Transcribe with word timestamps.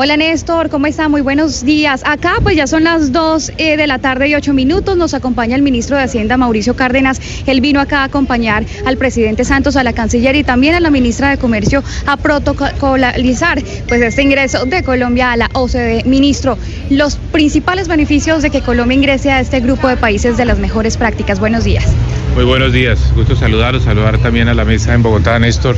Hola 0.00 0.16
Néstor, 0.16 0.70
¿cómo 0.70 0.86
está? 0.86 1.08
Muy 1.08 1.22
buenos 1.22 1.64
días. 1.64 2.02
Acá 2.04 2.34
pues 2.40 2.54
ya 2.54 2.68
son 2.68 2.84
las 2.84 3.10
2 3.10 3.50
eh, 3.58 3.76
de 3.76 3.88
la 3.88 3.98
tarde 3.98 4.28
y 4.28 4.36
8 4.36 4.54
minutos. 4.54 4.96
Nos 4.96 5.12
acompaña 5.12 5.56
el 5.56 5.62
ministro 5.62 5.96
de 5.96 6.04
Hacienda, 6.04 6.36
Mauricio 6.36 6.76
Cárdenas. 6.76 7.20
Él 7.48 7.60
vino 7.60 7.80
acá 7.80 8.02
a 8.02 8.04
acompañar 8.04 8.64
al 8.86 8.96
presidente 8.96 9.44
Santos, 9.44 9.74
a 9.74 9.82
la 9.82 9.92
canciller 9.92 10.36
y 10.36 10.44
también 10.44 10.76
a 10.76 10.80
la 10.80 10.90
ministra 10.90 11.30
de 11.30 11.38
Comercio 11.38 11.82
a 12.06 12.16
protocolizar 12.16 13.60
pues 13.88 14.00
este 14.00 14.22
ingreso 14.22 14.66
de 14.66 14.84
Colombia 14.84 15.32
a 15.32 15.36
la 15.36 15.50
OCDE. 15.52 16.04
Ministro, 16.04 16.56
los 16.90 17.16
principales 17.16 17.88
beneficios 17.88 18.40
de 18.40 18.50
que 18.50 18.60
Colombia 18.60 18.94
ingrese 18.94 19.32
a 19.32 19.40
este 19.40 19.58
grupo 19.58 19.88
de 19.88 19.96
países 19.96 20.36
de 20.36 20.44
las 20.44 20.60
mejores 20.60 20.96
prácticas. 20.96 21.40
Buenos 21.40 21.64
días. 21.64 21.92
Muy 22.36 22.44
buenos 22.44 22.72
días, 22.72 23.00
gusto 23.16 23.34
saludarlos, 23.34 23.82
saludar 23.82 24.18
también 24.18 24.46
a 24.46 24.54
la 24.54 24.64
mesa 24.64 24.94
en 24.94 25.02
Bogotá, 25.02 25.40
Néstor. 25.40 25.74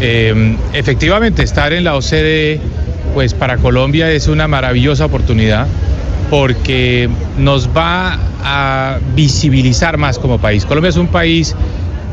Eh, 0.00 0.56
efectivamente, 0.72 1.44
estar 1.44 1.72
en 1.72 1.84
la 1.84 1.94
OCDE 1.94 2.60
pues 3.14 3.34
para 3.34 3.56
Colombia 3.58 4.10
es 4.10 4.28
una 4.28 4.48
maravillosa 4.48 5.04
oportunidad 5.04 5.66
porque 6.30 7.10
nos 7.38 7.68
va 7.68 8.18
a 8.42 8.98
visibilizar 9.14 9.98
más 9.98 10.18
como 10.18 10.38
país. 10.38 10.64
Colombia 10.64 10.88
es 10.88 10.96
un 10.96 11.08
país 11.08 11.54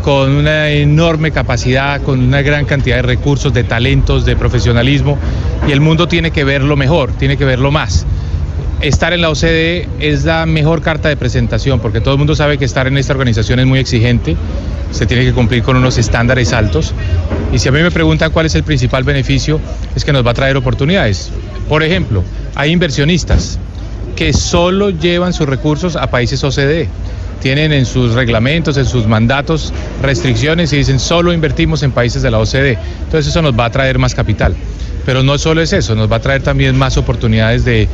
con 0.04 0.32
una 0.32 0.70
enorme 0.70 1.32
capacidad, 1.32 2.02
con 2.02 2.20
una 2.20 2.42
gran 2.42 2.66
cantidad 2.66 2.98
de 2.98 3.02
recursos, 3.02 3.54
de 3.54 3.64
talentos, 3.64 4.26
de 4.26 4.36
profesionalismo, 4.36 5.18
y 5.68 5.72
el 5.72 5.82
mundo 5.82 6.08
tiene 6.08 6.32
que 6.32 6.44
verlo 6.44 6.76
mejor, 6.76 7.12
tiene 7.14 7.38
que 7.38 7.46
verlo 7.46 7.72
más. 7.72 8.06
Estar 8.82 9.12
en 9.12 9.22
la 9.22 9.30
OCDE 9.30 9.88
es 10.00 10.24
la 10.24 10.46
mejor 10.46 10.82
carta 10.82 11.10
de 11.10 11.18
presentación, 11.18 11.80
porque 11.80 12.00
todo 12.00 12.14
el 12.14 12.18
mundo 12.18 12.36
sabe 12.36 12.58
que 12.58 12.66
estar 12.66 12.88
en 12.88 12.98
esta 12.98 13.14
organización 13.14 13.60
es 13.60 13.66
muy 13.66 13.80
exigente, 13.80 14.36
se 14.92 15.06
tiene 15.06 15.26
que 15.26 15.34
cumplir 15.34 15.64
con 15.64 15.76
unos 15.76 15.98
estándares 15.98 16.54
altos, 16.54 16.94
y 17.52 17.60
si 17.60 17.70
a 17.70 17.72
mí 17.72 17.82
me 17.82 17.92
preguntan 17.92 18.32
cuál 18.32 18.46
es 18.46 18.56
el 18.56 18.64
principal 18.64 19.04
beneficio, 19.04 19.60
es 19.96 20.06
que 20.06 20.14
nos 20.14 20.26
va 20.26 20.32
a 20.32 20.34
traer 20.34 20.58
oportunidades. 20.58 21.32
Por 21.68 21.84
ejemplo, 21.84 22.24
hay 22.56 22.72
inversionistas 22.72 23.60
que 24.16 24.34
solo 24.34 24.90
llevan 24.90 25.34
sus 25.34 25.48
recursos 25.48 25.96
a 25.96 26.08
países 26.08 26.44
OCDE 26.44 26.90
tienen 27.40 27.72
en 27.72 27.86
sus 27.86 28.14
reglamentos, 28.14 28.78
en 28.78 28.86
sus 28.86 29.08
mandatos 29.08 29.74
restricciones 30.02 30.74
y 30.74 30.78
dicen 30.78 31.00
solo 31.00 31.34
invertimos 31.34 31.84
en 31.84 31.92
países 31.92 32.22
de 32.22 32.32
la 32.32 32.40
OCDE. 32.40 32.78
Entonces 33.06 33.28
eso 33.28 33.42
nos 33.42 33.58
va 33.58 33.66
a 33.66 33.72
traer 33.72 33.98
más 33.98 34.14
capital. 34.14 34.56
Pero 35.06 35.24
no 35.24 35.38
solo 35.38 35.62
es 35.62 35.74
eso, 35.74 35.96
nos 35.96 36.12
va 36.12 36.18
a 36.18 36.22
traer 36.22 36.44
también 36.44 36.78
más 36.78 36.98
oportunidades 36.98 37.66
de 37.66 37.88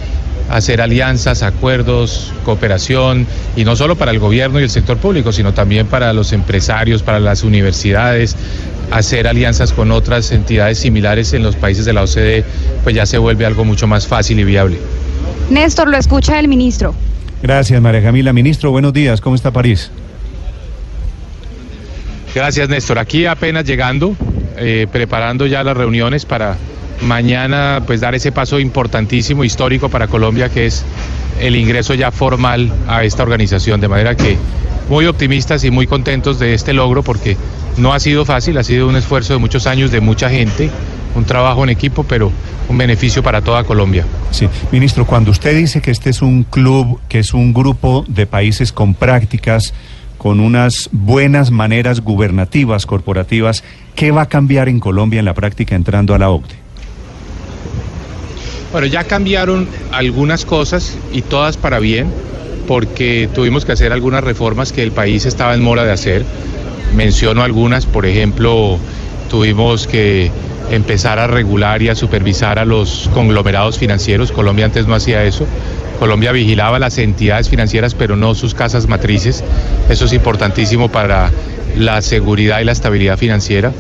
hacer 0.50 0.82
alianzas, 0.82 1.44
acuerdos, 1.44 2.32
cooperación, 2.44 3.26
y 3.56 3.64
no 3.64 3.76
solo 3.76 3.96
para 3.96 4.12
el 4.12 4.20
gobierno 4.20 4.60
y 4.60 4.64
el 4.64 4.70
sector 4.70 4.98
público, 4.98 5.32
sino 5.32 5.54
también 5.54 5.88
para 5.88 6.14
los 6.14 6.34
empresarios, 6.34 7.04
para 7.04 7.20
las 7.20 7.44
universidades, 7.44 8.36
hacer 8.92 9.28
alianzas 9.28 9.74
con 9.74 9.92
otras 9.92 10.32
entidades 10.32 10.80
similares 10.80 11.34
en 11.34 11.44
los 11.44 11.56
países 11.56 11.86
de 11.86 11.94
la 11.94 12.04
OCDE, 12.04 12.44
pues 12.84 12.96
ya 12.96 13.06
se 13.06 13.18
vuelve 13.18 13.46
algo 13.46 13.66
mucho 13.66 13.88
más 13.88 14.08
fácil 14.08 14.40
y 14.40 14.44
viable. 14.44 14.78
Néstor, 15.50 15.88
lo 15.88 15.98
escucha 15.98 16.40
el 16.40 16.48
ministro. 16.48 16.96
Gracias, 17.42 17.80
María 17.82 18.02
Camila. 18.02 18.34
Ministro, 18.34 18.72
buenos 18.72 18.94
días. 18.94 19.22
¿Cómo 19.22 19.36
está 19.36 19.52
París? 19.52 19.92
Gracias, 22.34 22.68
Néstor. 22.68 23.00
Aquí 23.00 23.26
apenas 23.26 23.66
llegando, 23.66 24.16
eh, 24.58 24.88
preparando 24.92 25.46
ya 25.46 25.64
las 25.64 25.78
reuniones 25.78 26.26
para 26.26 26.58
mañana 27.02 27.84
pues 27.86 28.02
dar 28.02 28.16
ese 28.16 28.32
paso 28.32 28.60
importantísimo, 28.60 29.44
histórico 29.44 29.90
para 29.90 30.08
Colombia, 30.08 30.50
que 30.50 30.66
es 30.66 30.84
el 31.40 31.56
ingreso 31.56 31.94
ya 31.94 32.12
formal 32.12 32.72
a 32.88 33.04
esta 33.04 33.24
organización. 33.24 33.80
De 33.80 33.88
manera 33.88 34.16
que 34.16 34.38
muy 34.90 35.06
optimistas 35.06 35.64
y 35.64 35.72
muy 35.72 35.88
contentos 35.88 36.40
de 36.40 36.54
este 36.54 36.74
logro 36.74 37.04
porque 37.04 37.38
no 37.78 37.94
ha 37.94 38.00
sido 38.00 38.26
fácil, 38.26 38.58
ha 38.58 38.64
sido 38.64 38.88
un 38.88 38.96
esfuerzo 38.96 39.34
de 39.34 39.40
muchos 39.40 39.68
años 39.68 39.92
de 39.92 40.02
mucha 40.02 40.30
gente, 40.30 40.70
un 41.16 41.26
trabajo 41.26 41.64
en 41.64 41.70
equipo, 41.70 42.04
pero 42.04 42.32
un 42.70 42.78
beneficio 42.78 43.24
para 43.24 43.42
toda 43.42 43.64
Colombia. 43.64 44.06
Sí, 44.32 44.48
ministro, 44.72 45.06
cuando 45.06 45.32
usted 45.32 45.56
dice 45.56 45.82
que 45.82 45.92
este 45.92 46.10
es 46.10 46.22
un 46.22 46.44
club, 46.44 47.00
que 47.08 47.20
es 47.20 47.34
un 47.34 47.54
grupo 47.54 48.06
de 48.08 48.26
países 48.26 48.72
con 48.72 48.94
prácticas, 48.94 49.74
con 50.18 50.40
unas 50.40 50.90
buenas 50.92 51.52
maneras 51.52 52.02
gubernativas, 52.02 52.86
corporativas, 52.86 53.64
¿qué 53.96 54.12
va 54.12 54.24
a 54.24 54.30
cambiar 54.30 54.70
en 54.70 54.80
Colombia 54.80 55.20
en 55.20 55.26
la 55.26 55.34
práctica 55.34 55.76
entrando 55.76 56.16
a 56.16 56.18
la 56.18 56.30
OCDE? 56.30 56.66
Bueno, 58.72 58.88
ya 58.88 59.04
cambiaron 59.06 59.68
algunas 59.92 60.44
cosas 60.44 60.98
y 61.14 61.22
todas 61.22 61.56
para 61.56 61.80
bien, 61.80 62.08
porque 62.68 63.30
tuvimos 63.34 63.64
que 63.64 63.72
hacer 63.72 63.94
algunas 63.94 64.24
reformas 64.24 64.74
que 64.74 64.84
el 64.84 64.92
país 64.92 65.26
estaba 65.26 65.54
en 65.54 65.64
mora 65.64 65.86
de 65.86 65.92
hacer. 65.92 66.26
Menciono 66.94 67.42
algunas, 67.44 67.86
por 67.86 68.06
ejemplo, 68.06 68.78
tuvimos 69.30 69.88
que 69.88 70.32
empezar 70.72 71.20
a 71.20 71.28
regular 71.28 71.82
y 71.82 71.90
a 71.90 71.96
supervisar 71.96 72.60
a 72.60 72.66
los 72.66 73.10
conglomerados 73.14 73.78
financieros. 73.78 74.32
Colombia 74.32 74.66
antes 74.66 74.88
no 74.88 74.96
hacía 74.96 75.24
eso. 75.24 75.46
Colombia 76.00 76.32
vigilaba 76.32 76.80
las 76.80 76.98
entidades 76.98 77.50
financieras, 77.50 77.94
pero 77.94 78.16
no 78.16 78.36
sus 78.36 78.54
casas 78.54 78.88
matrices. 78.88 79.44
Eso 79.90 80.06
es 80.06 80.14
importantísimo 80.14 80.90
para 80.90 81.32
la 81.78 82.02
seguridad 82.02 82.60
y 82.60 82.66
la 82.66 82.72
estabilidad 82.72 83.18
financiera. 83.18 83.72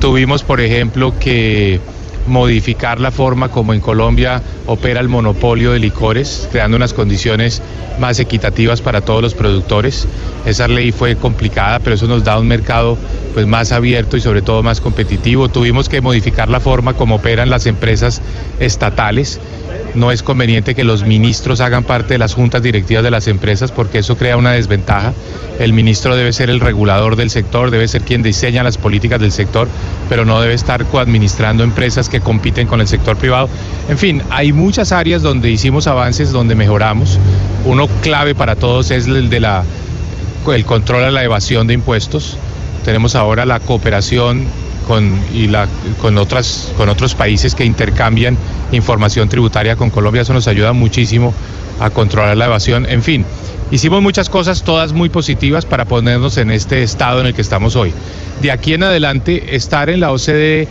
Tuvimos, 0.00 0.42
por 0.42 0.60
ejemplo, 0.60 1.18
que 1.18 1.80
modificar 2.26 3.00
la 3.00 3.10
forma 3.10 3.50
como 3.50 3.72
en 3.74 3.80
Colombia 3.80 4.42
opera 4.66 5.00
el 5.00 5.08
monopolio 5.08 5.72
de 5.72 5.78
licores, 5.78 6.48
creando 6.50 6.76
unas 6.76 6.92
condiciones 6.92 7.62
más 7.98 8.18
equitativas 8.18 8.80
para 8.80 9.00
todos 9.00 9.22
los 9.22 9.34
productores. 9.34 10.06
Esa 10.44 10.68
ley 10.68 10.92
fue 10.92 11.16
complicada, 11.16 11.78
pero 11.78 11.94
eso 11.94 12.06
nos 12.06 12.24
da 12.24 12.38
un 12.38 12.48
mercado 12.48 12.98
pues 13.34 13.46
más 13.46 13.72
abierto 13.72 14.16
y 14.16 14.20
sobre 14.20 14.42
todo 14.42 14.62
más 14.62 14.80
competitivo. 14.80 15.48
Tuvimos 15.48 15.88
que 15.88 16.00
modificar 16.00 16.48
la 16.48 16.60
forma 16.60 16.94
como 16.94 17.16
operan 17.16 17.50
las 17.50 17.66
empresas 17.66 18.20
estatales 18.60 19.40
no 19.96 20.12
es 20.12 20.22
conveniente 20.22 20.74
que 20.74 20.84
los 20.84 21.04
ministros 21.04 21.60
hagan 21.60 21.82
parte 21.82 22.14
de 22.14 22.18
las 22.18 22.34
juntas 22.34 22.62
directivas 22.62 23.02
de 23.02 23.10
las 23.10 23.28
empresas 23.28 23.72
porque 23.72 23.98
eso 23.98 24.16
crea 24.16 24.36
una 24.36 24.52
desventaja. 24.52 25.14
El 25.58 25.72
ministro 25.72 26.16
debe 26.16 26.32
ser 26.32 26.50
el 26.50 26.60
regulador 26.60 27.16
del 27.16 27.30
sector, 27.30 27.70
debe 27.70 27.88
ser 27.88 28.02
quien 28.02 28.22
diseña 28.22 28.62
las 28.62 28.76
políticas 28.76 29.20
del 29.20 29.32
sector, 29.32 29.68
pero 30.08 30.24
no 30.24 30.40
debe 30.40 30.54
estar 30.54 30.84
coadministrando 30.84 31.64
empresas 31.64 32.08
que 32.10 32.15
compiten 32.20 32.66
con 32.66 32.80
el 32.80 32.88
sector 32.88 33.16
privado. 33.16 33.48
En 33.88 33.98
fin, 33.98 34.22
hay 34.30 34.52
muchas 34.52 34.92
áreas 34.92 35.22
donde 35.22 35.50
hicimos 35.50 35.86
avances, 35.86 36.32
donde 36.32 36.54
mejoramos. 36.54 37.18
Uno 37.64 37.88
clave 38.02 38.34
para 38.34 38.56
todos 38.56 38.90
es 38.90 39.06
el 39.06 39.30
de 39.30 39.40
la 39.40 39.64
el 40.54 40.64
control 40.64 41.04
a 41.04 41.10
la 41.10 41.24
evasión 41.24 41.66
de 41.66 41.74
impuestos. 41.74 42.36
Tenemos 42.84 43.14
ahora 43.16 43.44
la 43.44 43.58
cooperación 43.60 44.44
con, 44.86 45.18
y 45.34 45.48
la, 45.48 45.66
con, 46.00 46.16
otras, 46.18 46.72
con 46.76 46.88
otros 46.88 47.14
países 47.14 47.54
que 47.54 47.64
intercambian 47.64 48.36
información 48.72 49.28
tributaria 49.28 49.76
con 49.76 49.90
Colombia. 49.90 50.22
Eso 50.22 50.32
nos 50.32 50.48
ayuda 50.48 50.72
muchísimo 50.72 51.34
a 51.80 51.90
controlar 51.90 52.36
la 52.36 52.46
evasión. 52.46 52.86
En 52.88 53.02
fin, 53.02 53.24
hicimos 53.70 54.02
muchas 54.02 54.30
cosas, 54.30 54.62
todas 54.62 54.92
muy 54.92 55.08
positivas 55.08 55.64
para 55.64 55.84
ponernos 55.84 56.36
en 56.38 56.50
este 56.50 56.82
estado 56.82 57.20
en 57.20 57.26
el 57.26 57.34
que 57.34 57.42
estamos 57.42 57.76
hoy. 57.76 57.92
De 58.40 58.50
aquí 58.50 58.74
en 58.74 58.82
adelante, 58.82 59.56
estar 59.56 59.90
en 59.90 60.00
la 60.00 60.12
OCDE 60.12 60.68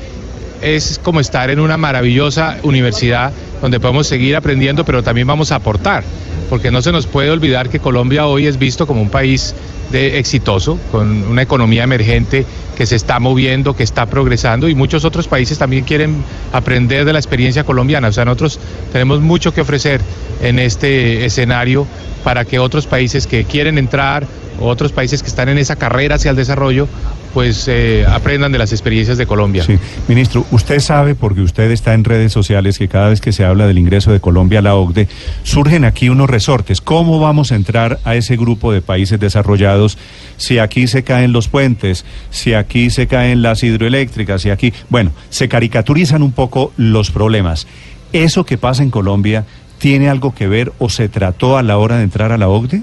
es 0.62 1.00
como 1.04 1.20
estar 1.20 1.50
en 1.50 1.60
una 1.60 1.78
maravillosa 1.78 2.58
universidad 2.64 3.32
donde 3.62 3.80
podemos 3.80 4.08
seguir 4.08 4.36
aprendiendo, 4.36 4.86
pero 4.86 5.04
también 5.04 5.28
vamos 5.28 5.52
a 5.52 5.56
aportar, 5.56 6.04
porque 6.50 6.72
no 6.72 6.82
se 6.82 6.92
nos 6.92 7.08
puede 7.08 7.30
olvidar 7.30 7.70
que 7.70 7.80
Colombia 7.80 8.28
hoy 8.28 8.48
es 8.48 8.58
visto 8.58 8.86
como 8.88 9.02
un 9.02 9.10
país 9.10 9.56
de 9.92 10.20
exitoso, 10.20 10.80
con 10.92 11.24
una 11.24 11.42
economía 11.42 11.84
emergente 11.84 12.46
que 12.76 12.86
se 12.86 12.96
está 12.96 13.20
moviendo, 13.20 13.76
que 13.76 13.84
está 13.84 14.06
progresando 14.06 14.68
y 14.68 14.76
muchos 14.76 15.06
otros 15.06 15.28
países 15.28 15.58
también 15.58 15.84
quieren 15.84 16.24
aprender 16.52 17.06
de 17.06 17.14
la 17.14 17.20
experiencia 17.20 17.64
colombiana. 17.64 18.10
O 18.10 18.12
sea, 18.12 18.26
nosotros 18.26 18.60
tenemos 18.92 19.22
mucho 19.22 19.54
que 19.54 19.62
ofrecer 19.62 20.02
en 20.42 20.60
este 20.60 21.26
escenario 21.26 21.88
para 22.24 22.46
que 22.46 22.60
otros 22.60 22.88
países 22.88 23.28
que 23.28 23.46
quieren 23.46 23.78
entrar 23.78 24.28
otros 24.60 24.92
países 24.92 25.22
que 25.22 25.30
están 25.30 25.50
en 25.50 25.58
esa 25.58 25.76
carrera 25.76 26.16
hacia 26.16 26.32
el 26.32 26.38
desarrollo, 26.38 26.88
pues 27.34 27.68
eh, 27.68 28.06
aprendan 28.08 28.52
de 28.52 28.58
las 28.58 28.72
experiencias 28.72 29.18
de 29.18 29.26
Colombia. 29.26 29.64
Sí, 29.64 29.78
ministro, 30.08 30.46
usted 30.52 30.80
sabe, 30.80 31.16
porque 31.16 31.42
usted 31.42 31.70
está 31.72 31.94
en 31.94 32.04
redes 32.04 32.32
sociales, 32.32 32.78
que 32.78 32.88
cada 32.88 33.10
vez 33.10 33.20
que 33.20 33.34
se 33.34 33.44
habla 33.44 33.68
del 33.68 33.78
ingreso 33.78 34.12
de 34.12 34.22
Colombia 34.22 34.60
a 34.60 34.62
la 34.62 34.76
OCDE, 34.76 35.08
surgen 35.44 35.84
aquí 35.84 36.10
unos 36.10 36.30
resortes. 36.30 36.80
¿Cómo 36.80 37.20
vamos 37.20 37.52
a 37.52 37.56
entrar 37.56 38.00
a 38.06 38.16
ese 38.16 38.38
grupo 38.38 38.72
de 38.72 38.82
países 38.82 39.20
desarrollados 39.20 39.98
si 40.38 40.60
aquí 40.60 40.88
se 40.88 41.04
caen 41.04 41.34
los 41.34 41.48
puentes, 41.50 42.06
si 42.30 42.54
aquí 42.54 42.90
se 42.90 43.08
caen 43.08 43.42
las 43.42 43.64
hidroeléctricas, 43.64 44.42
si 44.42 44.50
aquí... 44.50 44.74
Bueno, 44.90 45.12
se 45.30 45.50
caricaturizan 45.50 46.24
un 46.24 46.32
poco 46.32 46.72
los 46.78 47.12
problemas. 47.12 47.68
¿Eso 48.14 48.46
que 48.46 48.58
pasa 48.58 48.82
en 48.82 48.92
Colombia 48.92 49.46
tiene 49.78 50.10
algo 50.10 50.34
que 50.34 50.48
ver 50.48 50.72
o 50.80 50.90
se 50.90 51.10
trató 51.10 51.58
a 51.58 51.64
la 51.64 51.78
hora 51.78 51.98
de 51.98 52.04
entrar 52.04 52.32
a 52.32 52.38
la 52.38 52.48
OCDE? 52.48 52.82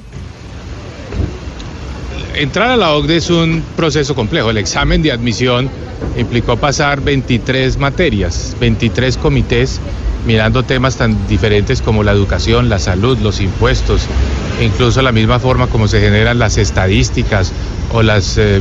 Entrar 2.34 2.70
a 2.70 2.76
la 2.76 2.93
OCDE 2.93 3.17
es 3.17 3.31
un 3.31 3.62
proceso 3.76 4.14
complejo. 4.14 4.50
El 4.50 4.58
examen 4.58 5.02
de 5.02 5.12
admisión 5.12 5.70
implicó 6.17 6.56
pasar 6.56 7.00
23 7.00 7.79
materias, 7.79 8.56
23 8.61 9.17
comités 9.17 9.81
mirando 10.26 10.62
temas 10.62 10.96
tan 10.96 11.26
diferentes 11.26 11.82
como 11.82 12.02
la 12.02 12.12
educación, 12.12 12.69
la 12.69 12.79
salud, 12.79 13.19
los 13.19 13.40
impuestos, 13.40 14.02
incluso 14.61 15.02
la 15.02 15.12
misma 15.12 15.38
forma 15.38 15.67
como 15.67 15.88
se 15.88 16.00
generan 16.00 16.38
las 16.38 16.58
estadísticas 16.58 17.52
o 17.93 18.02
las, 18.02 18.38
eh, 18.38 18.61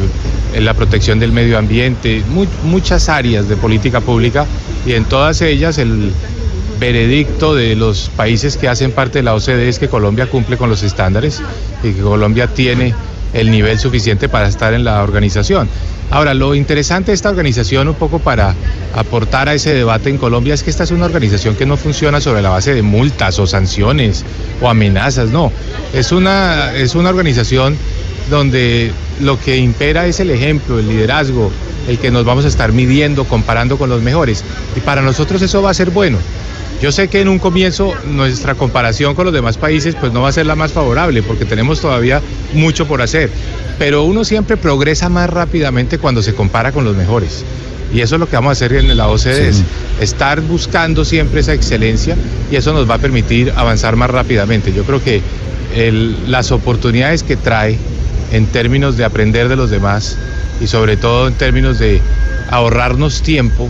la 0.59 0.73
protección 0.73 1.19
del 1.19 1.31
medio 1.31 1.57
ambiente, 1.57 2.23
muchas 2.63 3.09
áreas 3.09 3.47
de 3.47 3.57
política 3.57 4.01
pública 4.01 4.45
y 4.85 4.93
en 4.93 5.05
todas 5.05 5.41
ellas 5.41 5.77
el 5.77 6.11
veredicto 6.79 7.53
de 7.53 7.75
los 7.75 8.09
países 8.09 8.57
que 8.57 8.67
hacen 8.67 8.91
parte 8.91 9.19
de 9.19 9.23
la 9.23 9.35
OCDE 9.35 9.69
es 9.69 9.77
que 9.77 9.87
Colombia 9.87 10.25
cumple 10.25 10.57
con 10.57 10.67
los 10.67 10.81
estándares 10.81 11.41
y 11.83 11.91
que 11.91 12.01
Colombia 12.01 12.47
tiene 12.47 12.95
el 13.33 13.51
nivel 13.51 13.79
suficiente 13.79 14.29
para 14.29 14.47
estar 14.47 14.73
en 14.73 14.83
la 14.83 15.01
organización. 15.03 15.69
Ahora, 16.09 16.33
lo 16.33 16.55
interesante 16.55 17.11
de 17.11 17.15
esta 17.15 17.29
organización, 17.29 17.87
un 17.87 17.95
poco 17.95 18.19
para 18.19 18.53
aportar 18.93 19.47
a 19.47 19.53
ese 19.53 19.73
debate 19.73 20.09
en 20.09 20.17
Colombia, 20.17 20.53
es 20.53 20.61
que 20.61 20.69
esta 20.69 20.83
es 20.83 20.91
una 20.91 21.05
organización 21.05 21.55
que 21.55 21.65
no 21.65 21.77
funciona 21.77 22.19
sobre 22.19 22.41
la 22.41 22.49
base 22.49 22.73
de 22.73 22.81
multas 22.81 23.39
o 23.39 23.47
sanciones 23.47 24.25
o 24.61 24.69
amenazas, 24.69 25.29
no. 25.29 25.51
Es 25.93 26.11
una, 26.11 26.75
es 26.75 26.95
una 26.95 27.09
organización 27.09 27.77
donde 28.29 28.91
lo 29.21 29.39
que 29.39 29.57
impera 29.57 30.05
es 30.05 30.19
el 30.19 30.31
ejemplo, 30.31 30.79
el 30.79 30.89
liderazgo, 30.89 31.49
el 31.87 31.97
que 31.97 32.11
nos 32.11 32.25
vamos 32.25 32.43
a 32.45 32.49
estar 32.49 32.71
midiendo, 32.73 33.23
comparando 33.25 33.77
con 33.77 33.89
los 33.89 34.01
mejores. 34.01 34.43
Y 34.75 34.81
para 34.81 35.01
nosotros 35.01 35.41
eso 35.41 35.61
va 35.61 35.71
a 35.71 35.73
ser 35.73 35.91
bueno. 35.91 36.17
Yo 36.81 36.91
sé 36.91 37.09
que 37.09 37.21
en 37.21 37.27
un 37.27 37.37
comienzo 37.37 37.93
nuestra 38.07 38.55
comparación 38.55 39.13
con 39.13 39.25
los 39.25 39.33
demás 39.33 39.55
países 39.57 39.93
pues 39.93 40.11
no 40.11 40.23
va 40.23 40.29
a 40.29 40.31
ser 40.31 40.47
la 40.47 40.55
más 40.55 40.71
favorable 40.71 41.21
porque 41.21 41.45
tenemos 41.45 41.79
todavía 41.79 42.21
mucho 42.55 42.87
por 42.87 43.03
hacer, 43.03 43.29
pero 43.77 44.01
uno 44.01 44.23
siempre 44.25 44.57
progresa 44.57 45.07
más 45.07 45.29
rápidamente 45.29 45.99
cuando 45.99 46.23
se 46.23 46.33
compara 46.33 46.71
con 46.71 46.83
los 46.83 46.95
mejores. 46.95 47.45
Y 47.93 48.01
eso 48.01 48.15
es 48.15 48.19
lo 48.19 48.27
que 48.27 48.35
vamos 48.35 48.49
a 48.49 48.51
hacer 48.53 48.73
en 48.73 48.97
la 48.97 49.09
OCDE, 49.09 49.49
es 49.49 49.63
estar 49.99 50.41
buscando 50.41 51.05
siempre 51.05 51.41
esa 51.41 51.53
excelencia 51.53 52.15
y 52.51 52.55
eso 52.55 52.73
nos 52.73 52.89
va 52.89 52.95
a 52.95 52.99
permitir 52.99 53.53
avanzar 53.55 53.95
más 53.95 54.09
rápidamente. 54.09 54.73
Yo 54.73 54.83
creo 54.83 55.03
que 55.03 55.21
las 56.27 56.51
oportunidades 56.51 57.21
que 57.21 57.35
trae 57.37 57.77
en 58.31 58.47
términos 58.47 58.97
de 58.97 59.05
aprender 59.05 59.49
de 59.49 59.55
los 59.55 59.69
demás 59.69 60.17
y 60.59 60.65
sobre 60.65 60.97
todo 60.97 61.27
en 61.27 61.35
términos 61.35 61.77
de 61.77 62.01
ahorrarnos 62.49 63.21
tiempo 63.21 63.69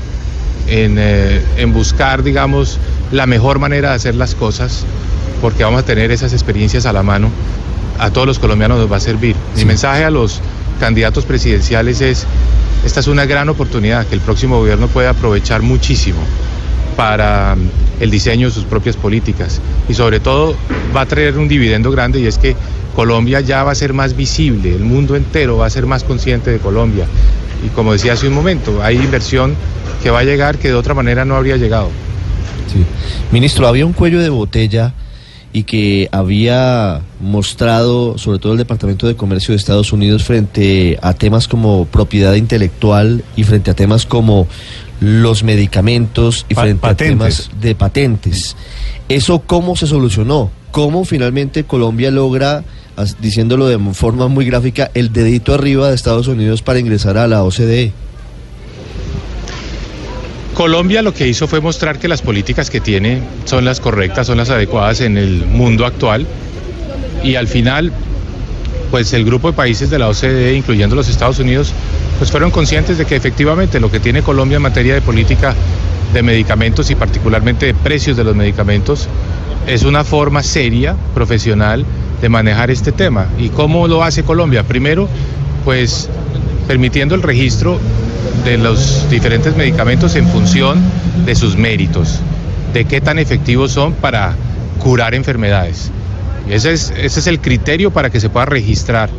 en, 0.67 0.95
eh, 0.97 1.41
en 1.57 1.73
buscar, 1.73 2.23
digamos, 2.23 2.79
la 3.11 3.25
mejor 3.25 3.59
manera 3.59 3.89
de 3.89 3.95
hacer 3.95 4.15
las 4.15 4.35
cosas, 4.35 4.85
porque 5.41 5.63
vamos 5.63 5.81
a 5.81 5.85
tener 5.85 6.11
esas 6.11 6.33
experiencias 6.33 6.85
a 6.85 6.93
la 6.93 7.03
mano, 7.03 7.29
a 7.99 8.09
todos 8.11 8.27
los 8.27 8.39
colombianos 8.39 8.79
nos 8.79 8.91
va 8.91 8.97
a 8.97 9.01
servir. 9.01 9.35
Mi 9.55 9.65
mensaje 9.65 10.03
a 10.03 10.09
los 10.09 10.41
candidatos 10.79 11.25
presidenciales 11.25 12.01
es, 12.01 12.25
esta 12.85 12.99
es 12.99 13.07
una 13.07 13.25
gran 13.25 13.49
oportunidad 13.49 14.07
que 14.07 14.15
el 14.15 14.21
próximo 14.21 14.57
gobierno 14.57 14.87
puede 14.87 15.07
aprovechar 15.07 15.61
muchísimo 15.61 16.19
para 16.95 17.55
mm, 17.55 17.69
el 17.99 18.09
diseño 18.09 18.47
de 18.47 18.53
sus 18.53 18.63
propias 18.63 18.97
políticas 18.97 19.61
y 19.87 19.93
sobre 19.93 20.19
todo 20.19 20.55
va 20.95 21.01
a 21.01 21.05
traer 21.05 21.37
un 21.37 21.47
dividendo 21.47 21.91
grande 21.91 22.19
y 22.19 22.25
es 22.25 22.37
que 22.37 22.55
Colombia 22.95 23.41
ya 23.41 23.63
va 23.63 23.71
a 23.71 23.75
ser 23.75 23.93
más 23.93 24.15
visible, 24.15 24.75
el 24.75 24.83
mundo 24.83 25.15
entero 25.15 25.57
va 25.57 25.67
a 25.67 25.69
ser 25.69 25.85
más 25.85 26.03
consciente 26.03 26.51
de 26.51 26.57
Colombia 26.57 27.05
y 27.65 27.69
como 27.69 27.93
decía 27.93 28.13
hace 28.13 28.27
un 28.27 28.33
momento, 28.33 28.81
hay 28.81 28.97
inversión 28.97 29.55
que 30.01 30.09
va 30.09 30.19
a 30.19 30.23
llegar 30.23 30.57
que 30.57 30.69
de 30.69 30.73
otra 30.73 30.93
manera 30.93 31.25
no 31.25 31.35
habría 31.35 31.57
llegado. 31.57 31.89
Ministro, 33.31 33.67
había 33.67 33.85
un 33.85 33.93
cuello 33.93 34.19
de 34.19 34.29
botella 34.29 34.93
y 35.53 35.63
que 35.63 36.07
había 36.11 37.01
mostrado, 37.19 38.17
sobre 38.17 38.39
todo 38.39 38.53
el 38.53 38.57
Departamento 38.57 39.07
de 39.07 39.15
Comercio 39.15 39.51
de 39.51 39.57
Estados 39.57 39.91
Unidos, 39.91 40.23
frente 40.23 40.97
a 41.01 41.13
temas 41.13 41.47
como 41.47 41.85
propiedad 41.85 42.35
intelectual 42.35 43.23
y 43.35 43.43
frente 43.43 43.71
a 43.71 43.73
temas 43.73 44.05
como 44.05 44.47
los 45.01 45.43
medicamentos 45.43 46.45
y 46.47 46.55
frente 46.55 46.87
a 46.87 46.95
temas 46.95 47.49
de 47.59 47.75
patentes. 47.75 48.55
¿Eso 49.09 49.39
cómo 49.45 49.75
se 49.75 49.87
solucionó? 49.87 50.51
¿Cómo 50.71 51.03
finalmente 51.03 51.65
Colombia 51.65 52.11
logra, 52.11 52.63
diciéndolo 53.19 53.67
de 53.67 53.77
forma 53.93 54.29
muy 54.29 54.45
gráfica, 54.45 54.89
el 54.93 55.11
dedito 55.11 55.53
arriba 55.53 55.89
de 55.89 55.95
Estados 55.95 56.27
Unidos 56.27 56.61
para 56.61 56.79
ingresar 56.79 57.17
a 57.17 57.27
la 57.27 57.43
OCDE? 57.43 57.91
Colombia 60.53 61.01
lo 61.01 61.13
que 61.13 61.27
hizo 61.27 61.47
fue 61.47 61.61
mostrar 61.61 61.97
que 61.97 62.07
las 62.07 62.21
políticas 62.21 62.69
que 62.69 62.81
tiene 62.81 63.21
son 63.45 63.65
las 63.65 63.79
correctas, 63.79 64.27
son 64.27 64.37
las 64.37 64.49
adecuadas 64.49 65.01
en 65.01 65.17
el 65.17 65.45
mundo 65.45 65.85
actual 65.85 66.27
y 67.23 67.35
al 67.35 67.47
final 67.47 67.91
pues 68.91 69.13
el 69.13 69.23
grupo 69.23 69.47
de 69.47 69.53
países 69.53 69.89
de 69.89 69.97
la 69.97 70.09
OCDE, 70.09 70.53
incluyendo 70.53 70.95
los 70.95 71.07
Estados 71.07 71.39
Unidos, 71.39 71.71
pues 72.19 72.29
fueron 72.29 72.51
conscientes 72.51 72.97
de 72.97 73.05
que 73.05 73.15
efectivamente 73.15 73.79
lo 73.79 73.89
que 73.89 74.01
tiene 74.01 74.21
Colombia 74.21 74.57
en 74.57 74.61
materia 74.61 74.93
de 74.93 75.01
política 75.01 75.55
de 76.13 76.21
medicamentos 76.21 76.91
y 76.91 76.95
particularmente 76.95 77.67
de 77.67 77.73
precios 77.73 78.17
de 78.17 78.25
los 78.25 78.35
medicamentos 78.35 79.07
es 79.65 79.83
una 79.83 80.03
forma 80.03 80.43
seria, 80.43 80.95
profesional, 81.13 81.85
de 82.21 82.29
manejar 82.29 82.69
este 82.69 82.91
tema. 82.91 83.27
¿Y 83.39 83.49
cómo 83.49 83.87
lo 83.87 84.03
hace 84.03 84.23
Colombia? 84.23 84.63
Primero, 84.63 85.07
pues 85.63 86.09
permitiendo 86.67 87.15
el 87.15 87.21
registro 87.21 87.79
de 88.45 88.57
los 88.57 89.09
diferentes 89.09 89.55
medicamentos 89.55 90.15
en 90.15 90.27
función 90.27 90.79
de 91.25 91.35
sus 91.35 91.57
méritos, 91.57 92.19
de 92.73 92.85
qué 92.85 93.01
tan 93.01 93.19
efectivos 93.19 93.71
son 93.71 93.93
para 93.93 94.35
curar 94.79 95.13
enfermedades. 95.13 95.91
ese 96.49 96.73
es, 96.73 97.27
el 97.27 97.39
criterio 97.39 97.91
para 97.91 98.09
que 98.09 98.19
se 98.19 98.29
pueda 98.29 98.45
registrar 98.45 99.09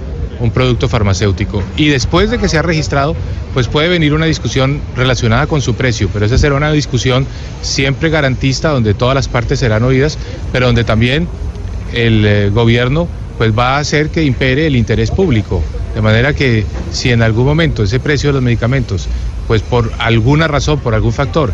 un 0.41 0.51
producto 0.51 0.89
farmacéutico. 0.89 1.63
Y 1.77 1.89
después 1.89 2.31
de 2.31 2.39
que 2.39 2.49
sea 2.49 2.63
registrado, 2.63 3.15
pues 3.55 3.69
puede 3.69 3.89
venir 3.89 4.13
una 4.13 4.27
discusión 4.27 4.81
relacionada 4.97 5.47
con 5.47 5.63
su 5.63 5.75
precio, 5.75 6.09
pero 6.13 6.27
esa 6.27 6.37
será 6.37 6.57
una 6.57 6.73
discusión 6.73 7.27
siempre 7.61 8.11
garantista 8.11 8.71
donde 8.71 8.95
todas 8.95 9.15
las 9.15 9.29
partes 9.29 9.61
serán 9.61 9.85
oídas, 9.85 10.19
pero 10.51 10.67
donde 10.67 10.83
también 10.83 11.29
el 11.93 12.25
eh, 12.27 12.51
gobierno 12.51 13.07
pues 13.39 13.57
va 13.57 13.77
a 13.77 13.79
hacer 13.79 14.11
que 14.11 14.25
impere 14.25 14.67
el 14.67 14.75
interés 14.75 15.11
público. 15.11 15.63
De 15.95 16.01
manera 16.01 16.35
que 16.35 16.65
si 16.91 17.11
en 17.11 17.23
algún 17.23 17.45
momento 17.45 17.83
ese 17.83 18.01
precio 18.01 18.31
de 18.31 18.35
los 18.35 18.43
medicamentos, 18.43 19.09
pues 19.47 19.63
por 19.63 19.93
alguna 19.99 20.49
razón, 20.49 20.81
por 20.81 20.95
algún 20.95 21.13
factor, 21.13 21.53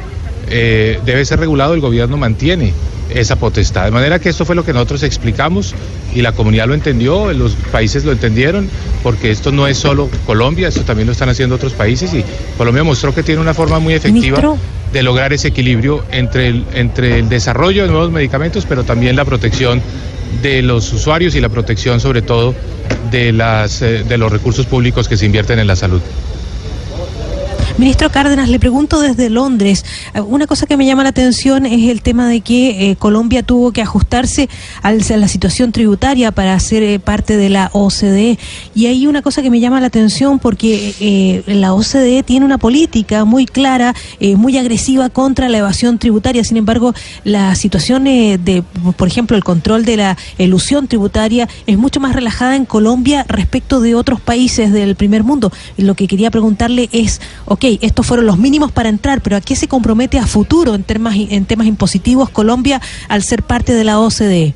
eh, 0.51 1.01
debe 1.05 1.25
ser 1.25 1.41
regulado, 1.41 1.75
el 1.75 1.81
gobierno 1.81 2.17
mantiene 2.17 2.73
esa 3.11 3.37
potestad. 3.37 3.87
De 3.87 3.91
manera 3.91 4.19
que 4.19 4.29
esto 4.29 4.45
fue 4.45 4.55
lo 4.55 4.65
que 4.65 4.73
nosotros 4.73 5.03
explicamos 5.03 5.75
y 6.15 6.23
la 6.23 6.33
comunidad 6.33 6.67
lo 6.69 6.75
entendió, 6.75 7.33
los 7.33 7.53
países 7.73 8.05
lo 8.05 8.13
entendieron, 8.13 8.69
porque 9.03 9.31
esto 9.31 9.51
no 9.51 9.67
es 9.67 9.79
solo 9.79 10.11
Colombia, 10.27 10.69
esto 10.69 10.83
también 10.83 11.07
lo 11.07 11.13
están 11.13 11.29
haciendo 11.29 11.57
otros 11.57 11.73
países 11.73 12.13
y 12.15 12.25
Colombia 12.57 12.85
mostró 12.85 13.15
que 13.15 13.23
tiene 13.23 13.41
una 13.41 13.55
forma 13.55 13.79
muy 13.79 13.95
efectiva 13.95 14.57
de 14.93 15.03
lograr 15.03 15.33
ese 15.33 15.49
equilibrio 15.49 16.05
entre 16.13 16.49
el, 16.49 16.65
entre 16.75 17.19
el 17.19 17.29
desarrollo 17.29 17.83
de 17.83 17.91
nuevos 17.91 18.11
medicamentos, 18.11 18.65
pero 18.67 18.85
también 18.85 19.17
la 19.17 19.25
protección 19.25 19.83
de 20.43 20.63
los 20.63 20.93
usuarios 20.93 21.35
y 21.35 21.41
la 21.41 21.49
protección 21.49 22.01
sobre 22.01 22.23
todo 22.23 22.55
de, 23.11 23.33
las, 23.33 23.83
eh, 23.83 24.05
de 24.05 24.19
los 24.19 24.31
recursos 24.31 24.67
públicos 24.67 25.09
que 25.09 25.17
se 25.17 25.27
invierten 25.27 25.59
en 25.59 25.67
la 25.67 25.77
salud. 25.77 26.01
Ministro 27.79 28.11
Cárdenas, 28.11 28.49
le 28.49 28.59
pregunto 28.59 29.01
desde 29.01 29.31
Londres. 29.31 29.85
Eh, 30.13 30.21
una 30.21 30.49
cosa 30.49 30.67
que 30.67 30.77
me 30.77 30.85
llama 30.85 31.05
la 31.05 31.11
atención 31.11 31.65
es 31.65 31.89
el 31.89 32.03
tema 32.03 32.29
de 32.29 32.41
que 32.41 32.91
eh, 32.91 32.97
Colombia 32.97 33.45
tuvo 33.45 33.71
que 33.71 33.81
ajustarse 33.81 34.49
a 34.83 34.91
la 34.93 35.29
situación 35.29 35.71
tributaria 35.71 36.33
para 36.33 36.59
ser 36.59 36.83
eh, 36.83 36.99
parte 36.99 37.37
de 37.37 37.49
la 37.51 37.71
OCDE. 37.73 38.37
Y 38.75 38.87
hay 38.87 39.07
una 39.07 39.23
cosa 39.23 39.43
que 39.43 39.51
me 39.51 39.61
llama 39.61 39.81
la 39.81 39.87
atención 39.87 40.41
porque 40.41 41.45
la 41.47 41.73
OCDE 41.73 42.25
tiene 42.25 42.45
una 42.45 42.59
política 42.59 43.25
muy 43.25 43.47
clara, 43.47 43.95
muy 44.21 44.59
agresiva 44.59 45.09
contra 45.09 45.49
la 45.49 45.59
evasión 45.59 45.99
tributaria. 45.99 46.43
Sin 46.43 46.57
embargo, 46.57 46.95
la 47.23 47.55
situación 47.55 48.05
de, 48.05 48.65
por 48.97 49.07
ejemplo, 49.07 49.37
el 49.37 49.45
control 49.45 49.85
de 49.85 49.97
la 49.97 50.17
elusión 50.39 50.89
tributaria 50.89 51.49
es 51.67 51.79
mucho 51.79 52.01
más 52.01 52.15
relajada 52.15 52.57
en 52.57 52.65
Colombia 52.65 53.25
respecto 53.29 53.81
de 53.81 53.95
otros 53.95 54.21
países 54.21 54.73
del 54.73 54.97
primer 54.97 55.23
mundo. 55.23 55.53
Lo 55.77 55.95
que 55.95 56.09
quería 56.09 56.31
preguntarle 56.31 56.89
es, 56.93 57.21
ok, 57.47 57.68
estos 57.83 58.07
fueron 58.07 58.27
los 58.27 58.39
mínimos 58.39 58.73
para 58.73 58.89
entrar, 58.89 59.21
pero 59.21 59.37
¿a 59.37 59.41
qué 59.41 59.57
se 59.57 59.69
compromete 59.69 60.19
a 60.19 60.27
futuro 60.27 60.75
en 60.75 60.85
temas, 60.85 61.17
en 61.17 61.45
temas 61.45 61.67
impositivos 61.67 62.31
Colombia 62.31 62.81
al 63.09 63.23
ser 63.23 63.43
parte 63.43 63.75
de 63.75 63.85
la 63.85 63.99
OCDE? 63.99 64.55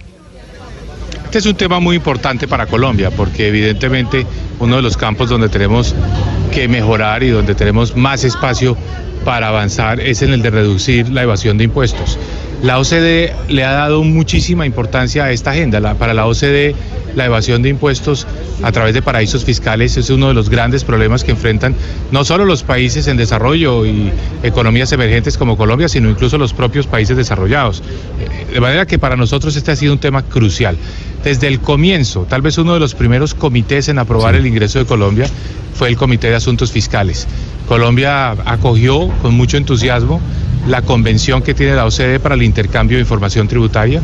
Este 1.24 1.38
es 1.38 1.46
un 1.46 1.54
tema 1.54 1.80
muy 1.80 1.96
importante 1.96 2.46
para 2.46 2.66
Colombia 2.66 3.10
porque 3.10 3.48
evidentemente 3.48 4.26
uno 4.60 4.76
de 4.76 4.82
los 4.82 4.96
campos 4.96 5.30
donde 5.30 5.48
tenemos 5.48 5.94
que 6.52 6.68
mejorar 6.68 7.22
y 7.22 7.30
donde 7.30 7.54
tenemos 7.54 7.96
más 7.96 8.22
espacio 8.22 8.76
para 9.24 9.48
avanzar 9.48 10.00
es 10.00 10.22
en 10.22 10.32
el 10.32 10.42
de 10.42 10.50
reducir 10.50 11.08
la 11.08 11.22
evasión 11.22 11.56
de 11.56 11.64
impuestos. 11.64 12.18
La 12.62 12.78
OCDE 12.78 13.34
le 13.48 13.64
ha 13.64 13.72
dado 13.72 14.04
muchísima 14.04 14.66
importancia 14.66 15.24
a 15.24 15.32
esta 15.32 15.50
agenda. 15.50 15.94
para 15.94 16.14
la 16.14 16.26
OCDE 16.26 16.76
la 17.16 17.26
evasión 17.26 17.60
de 17.62 17.68
impuestos 17.68 18.26
a 18.62 18.72
través 18.72 18.94
de 18.94 19.02
paraísos 19.02 19.44
fiscales 19.44 19.96
es 19.96 20.08
uno 20.10 20.28
de 20.28 20.34
los 20.34 20.48
grandes 20.48 20.84
problemas 20.84 21.24
que 21.24 21.32
enfrentan 21.32 21.74
no 22.10 22.24
solo 22.24 22.44
los 22.44 22.62
países 22.62 23.06
en 23.08 23.16
desarrollo 23.16 23.84
y 23.84 24.12
economías 24.42 24.92
emergentes 24.92 25.36
como 25.36 25.56
Colombia, 25.56 25.88
sino 25.88 26.08
incluso 26.08 26.38
los 26.38 26.54
propios 26.54 26.86
países 26.86 27.16
desarrollados. 27.16 27.82
De 28.52 28.60
manera 28.60 28.86
que 28.86 28.98
para 28.98 29.16
nosotros 29.16 29.56
este 29.56 29.72
ha 29.72 29.76
sido 29.76 29.92
un 29.92 29.98
tema 29.98 30.22
crucial. 30.22 30.76
Desde 31.24 31.48
el 31.48 31.60
comienzo, 31.60 32.26
tal 32.28 32.42
vez 32.42 32.58
uno 32.58 32.74
de 32.74 32.80
los 32.80 32.94
primeros 32.94 33.34
comités 33.34 33.88
en 33.88 33.98
aprobar 33.98 34.34
el 34.34 34.46
ingreso 34.46 34.78
de 34.78 34.86
Colombia 34.86 35.26
fue 35.74 35.88
el 35.88 35.96
Comité 35.96 36.28
de 36.28 36.36
Asuntos 36.36 36.72
Fiscales. 36.72 37.26
Colombia 37.68 38.32
acogió 38.44 39.08
con 39.22 39.34
mucho 39.34 39.56
entusiasmo 39.56 40.20
la 40.66 40.82
convención 40.82 41.42
que 41.42 41.54
tiene 41.54 41.74
la 41.74 41.86
OCDE 41.86 42.20
para 42.20 42.34
el 42.34 42.42
intercambio 42.42 42.96
de 42.96 43.02
información 43.02 43.48
tributaria. 43.48 44.00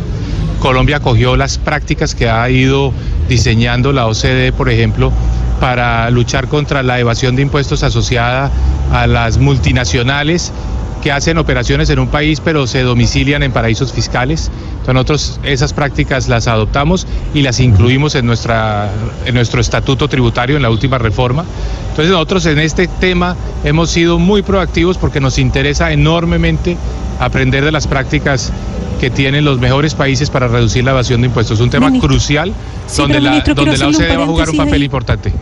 Colombia 0.61 0.97
acogió 0.97 1.37
las 1.37 1.59
prácticas 1.59 2.15
que 2.15 2.29
ha 2.29 2.49
ido 2.51 2.93
diseñando 3.29 3.93
la 3.93 4.07
OCDE, 4.07 4.53
por 4.53 4.69
ejemplo, 4.69 5.13
para 5.61 6.11
luchar 6.11 6.49
contra 6.49 6.83
la 6.83 6.99
evasión 6.99 7.37
de 7.37 7.43
impuestos 7.43 7.83
asociada 7.83 8.51
a 8.93 9.07
las 9.07 9.39
multinacionales 9.39 10.53
que 10.99 11.13
hacen 11.13 11.39
operaciones 11.39 11.91
en 11.91 11.99
un 11.99 12.09
país 12.09 12.41
pero 12.41 12.67
se 12.67 12.83
domicilian 12.83 13.43
en 13.43 13.53
paraísos 13.53 13.93
fiscales. 13.93 14.51
Entonces 14.71 14.95
nosotros 14.95 15.41
esas 15.45 15.73
prácticas 15.73 16.29
las 16.29 16.49
adoptamos 16.49 17.07
y 17.35 17.43
las 17.43 17.61
incluimos 17.61 18.15
en, 18.15 18.27
nuestra, 18.27 18.91
en 19.27 19.35
nuestro 19.35 19.61
estatuto 19.61 20.09
tributario 20.09 20.57
en 20.57 20.63
la 20.63 20.71
última 20.71 20.99
reforma. 20.99 21.45
Entonces 21.91 22.13
nosotros 22.13 22.47
en 22.47 22.59
este 22.59 22.87
tema 22.87 23.37
hemos 23.65 23.91
sido 23.91 24.19
muy 24.19 24.43
proactivos 24.43 24.99
porque 24.99 25.21
nos 25.21 25.39
interesa 25.39 25.93
enormemente 25.93 26.77
aprender 27.21 27.65
de 27.65 27.73
las 27.73 27.87
prácticas 27.87 28.53
que 29.01 29.11
tienen 29.11 29.45
los 29.45 29.59
mejores 29.59 29.95
países 29.95 30.31
para 30.31 30.49
reducir 30.49 30.85
la 30.85 30.91
evasión 30.91 31.21
de 31.21 31.29
impuestos. 31.29 31.59
Es 31.59 31.63
un 31.63 31.71
tema 31.71 31.91
crucial 32.01 32.53
donde, 32.97 33.21
la, 33.21 33.41
donde 33.41 33.79
la 33.79 33.89
OCDE 33.89 34.17
va 34.17 34.25
a 34.25 34.27
jugar 34.27 34.51
un 34.51 34.57
papel 34.57 34.83
importante. 34.83 35.33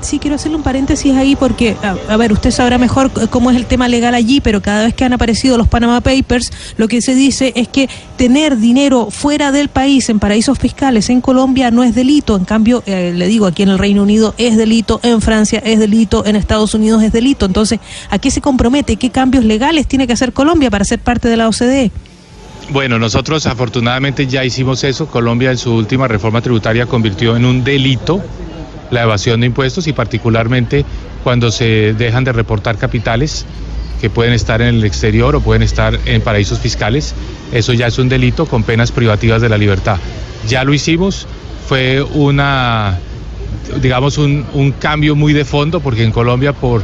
Sí, 0.00 0.18
quiero 0.18 0.36
hacerle 0.36 0.56
un 0.56 0.62
paréntesis 0.62 1.14
ahí 1.14 1.36
porque, 1.36 1.76
a, 1.82 2.16
ver, 2.16 2.32
usted 2.32 2.50
sabrá 2.50 2.78
mejor 2.78 3.10
cómo 3.28 3.50
es 3.50 3.56
el 3.56 3.66
tema 3.66 3.86
legal 3.86 4.14
allí, 4.14 4.40
pero 4.40 4.62
cada 4.62 4.84
vez 4.84 4.94
que 4.94 5.04
han 5.04 5.12
aparecido 5.12 5.58
los 5.58 5.68
Panama 5.68 6.00
Papers, 6.00 6.50
lo 6.78 6.88
que 6.88 7.02
se 7.02 7.14
dice 7.14 7.52
es 7.54 7.68
que 7.68 7.88
tener 8.16 8.56
dinero 8.56 9.10
fuera 9.10 9.52
del 9.52 9.68
país 9.68 10.08
en 10.08 10.18
paraísos 10.18 10.58
fiscales 10.58 11.10
en 11.10 11.20
Colombia 11.20 11.70
no 11.70 11.84
es 11.84 11.94
delito. 11.94 12.36
En 12.36 12.46
cambio, 12.46 12.82
eh, 12.86 13.12
le 13.14 13.26
digo, 13.26 13.46
aquí 13.46 13.62
en 13.62 13.68
el 13.68 13.78
Reino 13.78 14.02
Unido 14.02 14.34
es 14.38 14.56
delito, 14.56 15.00
en 15.02 15.20
Francia 15.20 15.60
es 15.64 15.78
delito, 15.78 16.24
en 16.24 16.34
Estados 16.34 16.72
Unidos 16.72 17.02
es 17.02 17.12
delito. 17.12 17.44
Entonces, 17.44 17.78
¿a 18.08 18.18
qué 18.18 18.30
se 18.30 18.40
compromete? 18.40 18.96
¿Qué 18.96 19.10
cambios 19.10 19.44
legales 19.44 19.86
tiene 19.86 20.06
que 20.06 20.14
hacer 20.14 20.32
Colombia 20.32 20.70
para 20.70 20.84
ser 20.84 21.00
parte 21.00 21.28
de 21.28 21.36
la 21.36 21.48
OCDE? 21.48 21.90
Bueno, 22.70 22.98
nosotros 22.98 23.46
afortunadamente 23.46 24.26
ya 24.26 24.44
hicimos 24.44 24.82
eso. 24.84 25.08
Colombia 25.08 25.50
en 25.50 25.58
su 25.58 25.74
última 25.74 26.08
reforma 26.08 26.40
tributaria 26.40 26.86
convirtió 26.86 27.36
en 27.36 27.44
un 27.44 27.64
delito 27.64 28.22
la 28.90 29.02
evasión 29.02 29.40
de 29.40 29.46
impuestos 29.46 29.86
y 29.86 29.92
particularmente 29.92 30.84
cuando 31.22 31.50
se 31.50 31.94
dejan 31.94 32.24
de 32.24 32.32
reportar 32.32 32.76
capitales 32.76 33.46
que 34.00 34.10
pueden 34.10 34.32
estar 34.32 34.62
en 34.62 34.76
el 34.76 34.84
exterior 34.84 35.36
o 35.36 35.40
pueden 35.40 35.62
estar 35.62 35.98
en 36.06 36.22
paraísos 36.22 36.58
fiscales. 36.58 37.14
Eso 37.52 37.72
ya 37.72 37.86
es 37.86 37.98
un 37.98 38.08
delito 38.08 38.46
con 38.46 38.62
penas 38.62 38.92
privativas 38.92 39.42
de 39.42 39.48
la 39.48 39.58
libertad. 39.58 39.98
Ya 40.48 40.64
lo 40.64 40.72
hicimos, 40.72 41.26
fue 41.68 42.02
una, 42.02 42.98
digamos, 43.82 44.16
un, 44.16 44.46
un 44.54 44.72
cambio 44.72 45.14
muy 45.14 45.34
de 45.34 45.44
fondo 45.44 45.80
porque 45.80 46.02
en 46.02 46.12
Colombia 46.12 46.54
por 46.54 46.82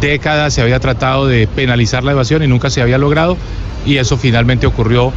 décadas 0.00 0.54
se 0.54 0.62
había 0.62 0.80
tratado 0.80 1.26
de 1.26 1.46
penalizar 1.46 2.02
la 2.02 2.12
evasión 2.12 2.42
y 2.42 2.46
nunca 2.46 2.70
se 2.70 2.80
había 2.80 2.96
logrado 2.96 3.36
y 3.84 3.98
eso 3.98 4.16
finalmente 4.16 4.66
ocurrió 4.66 5.12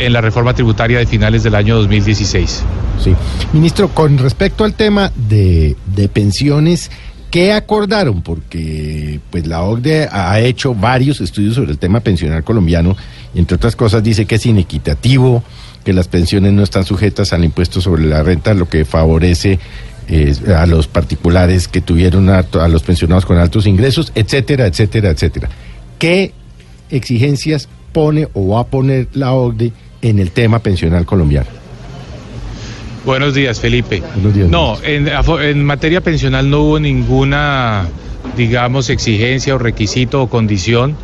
en 0.00 0.12
la 0.12 0.20
reforma 0.20 0.54
tributaria 0.54 0.98
de 0.98 1.06
finales 1.06 1.42
del 1.42 1.54
año 1.54 1.76
2016. 1.76 2.62
Sí. 3.02 3.14
Ministro, 3.52 3.88
con 3.88 4.18
respecto 4.18 4.64
al 4.64 4.74
tema 4.74 5.12
de, 5.14 5.76
de 5.94 6.08
pensiones, 6.08 6.90
¿qué 7.30 7.52
acordaron? 7.52 8.22
Porque 8.22 9.20
pues 9.30 9.46
la 9.46 9.62
OCDE 9.62 10.08
ha 10.10 10.40
hecho 10.40 10.74
varios 10.74 11.20
estudios 11.20 11.54
sobre 11.54 11.72
el 11.72 11.78
tema 11.78 12.00
pensional 12.00 12.42
colombiano 12.44 12.96
y 13.34 13.38
entre 13.38 13.56
otras 13.56 13.76
cosas 13.76 14.02
dice 14.02 14.24
que 14.24 14.36
es 14.36 14.46
inequitativo, 14.46 15.44
que 15.84 15.92
las 15.92 16.08
pensiones 16.08 16.52
no 16.52 16.62
están 16.62 16.84
sujetas 16.84 17.32
al 17.32 17.44
impuesto 17.44 17.80
sobre 17.80 18.04
la 18.04 18.22
renta, 18.22 18.54
lo 18.54 18.68
que 18.68 18.84
favorece 18.84 19.58
eh, 20.08 20.34
a 20.56 20.66
los 20.66 20.88
particulares 20.88 21.68
que 21.68 21.80
tuvieron 21.80 22.28
a 22.30 22.68
los 22.68 22.82
pensionados 22.82 23.26
con 23.26 23.38
altos 23.38 23.66
ingresos, 23.66 24.12
etcétera, 24.14 24.66
etcétera, 24.66 25.10
etcétera. 25.10 25.48
¿Qué 25.98 26.32
exigencias 26.90 27.68
pone 27.92 28.28
o 28.34 28.48
va 28.48 28.60
a 28.60 28.66
poner 28.66 29.08
la 29.12 29.32
OCDE 29.32 29.72
en 30.02 30.18
el 30.18 30.30
tema 30.30 30.58
pensional 30.60 31.06
colombiano? 31.06 31.48
Buenos 33.04 33.34
días, 33.34 33.60
Felipe. 33.60 34.02
no, 34.48 34.76
en, 34.82 35.64
materia 35.64 36.02
pensional 36.02 36.50
no 36.50 36.60
hubo 36.60 36.80
ninguna, 36.80 37.86
digamos, 38.36 38.90
exigencia 38.90 39.54
o 39.54 39.58
requisito 39.58 40.22
o 40.22 40.28
condición. 40.28 40.96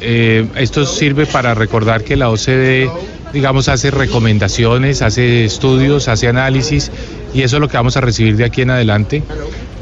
Eh, 0.00 0.46
esto 0.56 0.86
sirve 0.86 1.26
para 1.26 1.54
recordar 1.54 2.02
que 2.02 2.16
la 2.16 2.30
OCDE, 2.30 2.90
digamos, 3.32 3.68
hace 3.68 3.90
recomendaciones, 3.90 5.02
hace 5.02 5.44
estudios, 5.44 6.08
hace 6.08 6.28
análisis 6.28 6.90
y 7.34 7.42
eso 7.42 7.56
es 7.56 7.60
lo 7.60 7.68
que 7.68 7.76
vamos 7.76 7.96
a 7.96 8.00
recibir 8.00 8.36
de 8.36 8.44
aquí 8.44 8.62
en 8.62 8.70
adelante, 8.70 9.22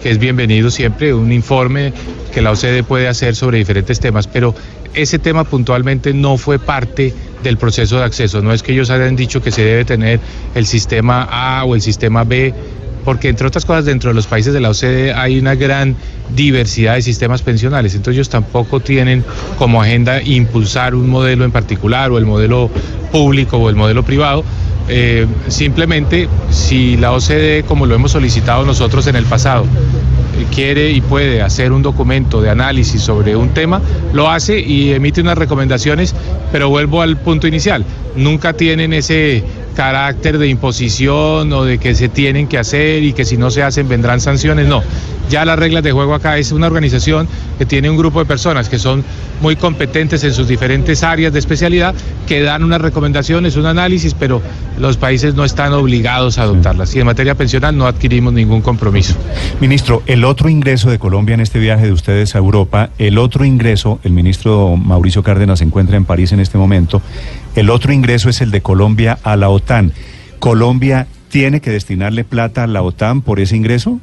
que 0.02 0.10
es 0.10 0.18
bienvenido 0.18 0.70
siempre, 0.70 1.14
un 1.14 1.30
informe 1.30 1.92
que 2.34 2.42
la 2.42 2.50
OCDE 2.50 2.82
puede 2.82 3.08
hacer 3.08 3.36
sobre 3.36 3.58
diferentes 3.58 4.00
temas, 4.00 4.26
pero 4.26 4.54
ese 4.94 5.18
tema 5.18 5.44
puntualmente 5.44 6.12
no 6.12 6.38
fue 6.38 6.58
parte 6.58 7.14
del 7.42 7.56
proceso 7.56 7.98
de 7.98 8.04
acceso. 8.04 8.42
No 8.42 8.52
es 8.52 8.62
que 8.62 8.72
ellos 8.72 8.90
hayan 8.90 9.16
dicho 9.16 9.42
que 9.42 9.50
se 9.50 9.62
debe 9.62 9.84
tener 9.84 10.20
el 10.54 10.66
sistema 10.66 11.28
A 11.30 11.64
o 11.64 11.74
el 11.74 11.82
sistema 11.82 12.24
B, 12.24 12.54
porque 13.04 13.28
entre 13.28 13.46
otras 13.46 13.64
cosas 13.64 13.84
dentro 13.84 14.10
de 14.10 14.14
los 14.14 14.26
países 14.26 14.52
de 14.52 14.60
la 14.60 14.70
OCDE 14.70 15.12
hay 15.12 15.38
una 15.38 15.54
gran 15.54 15.96
diversidad 16.34 16.94
de 16.94 17.02
sistemas 17.02 17.42
pensionales, 17.42 17.94
entonces 17.94 18.18
ellos 18.18 18.28
tampoco 18.28 18.80
tienen 18.80 19.24
como 19.58 19.82
agenda 19.82 20.22
impulsar 20.22 20.94
un 20.94 21.10
modelo 21.10 21.44
en 21.44 21.50
particular 21.50 22.10
o 22.10 22.18
el 22.18 22.26
modelo 22.26 22.70
público 23.10 23.58
o 23.58 23.68
el 23.68 23.76
modelo 23.76 24.04
privado. 24.04 24.44
Eh, 24.88 25.26
simplemente 25.48 26.28
si 26.50 26.96
la 26.96 27.12
OCDE, 27.12 27.64
como 27.66 27.86
lo 27.86 27.94
hemos 27.94 28.12
solicitado 28.12 28.64
nosotros 28.64 29.06
en 29.06 29.16
el 29.16 29.24
pasado, 29.24 29.64
quiere 30.54 30.90
y 30.90 31.00
puede 31.00 31.42
hacer 31.42 31.72
un 31.72 31.82
documento 31.82 32.40
de 32.40 32.50
análisis 32.50 33.00
sobre 33.02 33.36
un 33.36 33.50
tema, 33.50 33.80
lo 34.12 34.30
hace 34.30 34.58
y 34.58 34.92
emite 34.92 35.20
unas 35.20 35.38
recomendaciones, 35.38 36.14
pero 36.50 36.68
vuelvo 36.68 37.02
al 37.02 37.16
punto 37.16 37.46
inicial, 37.46 37.84
nunca 38.16 38.52
tienen 38.52 38.92
ese 38.92 39.44
carácter 39.72 40.38
de 40.38 40.48
imposición 40.48 41.52
o 41.52 41.64
de 41.64 41.78
que 41.78 41.94
se 41.94 42.08
tienen 42.08 42.48
que 42.48 42.58
hacer 42.58 43.02
y 43.02 43.12
que 43.12 43.24
si 43.24 43.36
no 43.36 43.50
se 43.50 43.62
hacen 43.62 43.88
vendrán 43.88 44.20
sanciones, 44.20 44.66
no. 44.66 44.82
Ya 45.30 45.44
las 45.44 45.58
reglas 45.58 45.82
de 45.82 45.92
juego 45.92 46.14
acá 46.14 46.36
es 46.38 46.52
una 46.52 46.66
organización 46.66 47.26
que 47.58 47.64
tiene 47.64 47.88
un 47.88 47.96
grupo 47.96 48.18
de 48.18 48.26
personas 48.26 48.68
que 48.68 48.78
son 48.78 49.04
muy 49.40 49.56
competentes 49.56 50.22
en 50.24 50.32
sus 50.34 50.46
diferentes 50.46 51.02
áreas 51.02 51.32
de 51.32 51.38
especialidad, 51.38 51.94
que 52.26 52.42
dan 52.42 52.62
unas 52.62 52.80
recomendaciones, 52.80 53.56
un 53.56 53.66
análisis, 53.66 54.14
pero 54.14 54.42
los 54.78 54.96
países 54.96 55.34
no 55.34 55.44
están 55.44 55.72
obligados 55.72 56.38
a 56.38 56.42
adoptarlas. 56.42 56.94
Y 56.94 57.00
en 57.00 57.06
materia 57.06 57.34
pensional 57.34 57.76
no 57.76 57.86
adquirimos 57.86 58.32
ningún 58.32 58.62
compromiso. 58.62 59.14
Ministro, 59.60 60.02
el 60.06 60.24
otro 60.24 60.48
ingreso 60.48 60.90
de 60.90 60.98
Colombia 60.98 61.34
en 61.34 61.40
este 61.40 61.58
viaje 61.58 61.86
de 61.86 61.92
ustedes 61.92 62.34
a 62.34 62.38
Europa, 62.38 62.90
el 62.98 63.18
otro 63.18 63.44
ingreso, 63.44 64.00
el 64.04 64.12
ministro 64.12 64.76
Mauricio 64.76 65.22
Cárdenas 65.22 65.58
se 65.58 65.64
encuentra 65.64 65.96
en 65.96 66.04
París 66.04 66.32
en 66.32 66.40
este 66.40 66.58
momento, 66.58 67.02
el 67.56 67.70
otro 67.70 67.92
ingreso 67.92 68.28
es 68.28 68.40
el 68.40 68.50
de 68.50 68.62
Colombia 68.62 69.18
a 69.22 69.36
la 69.36 69.48
OTAN. 69.48 69.92
¿Colombia 70.38 71.06
tiene 71.28 71.60
que 71.60 71.70
destinarle 71.70 72.24
plata 72.24 72.64
a 72.64 72.66
la 72.66 72.82
OTAN 72.82 73.22
por 73.22 73.40
ese 73.40 73.56
ingreso? 73.56 74.00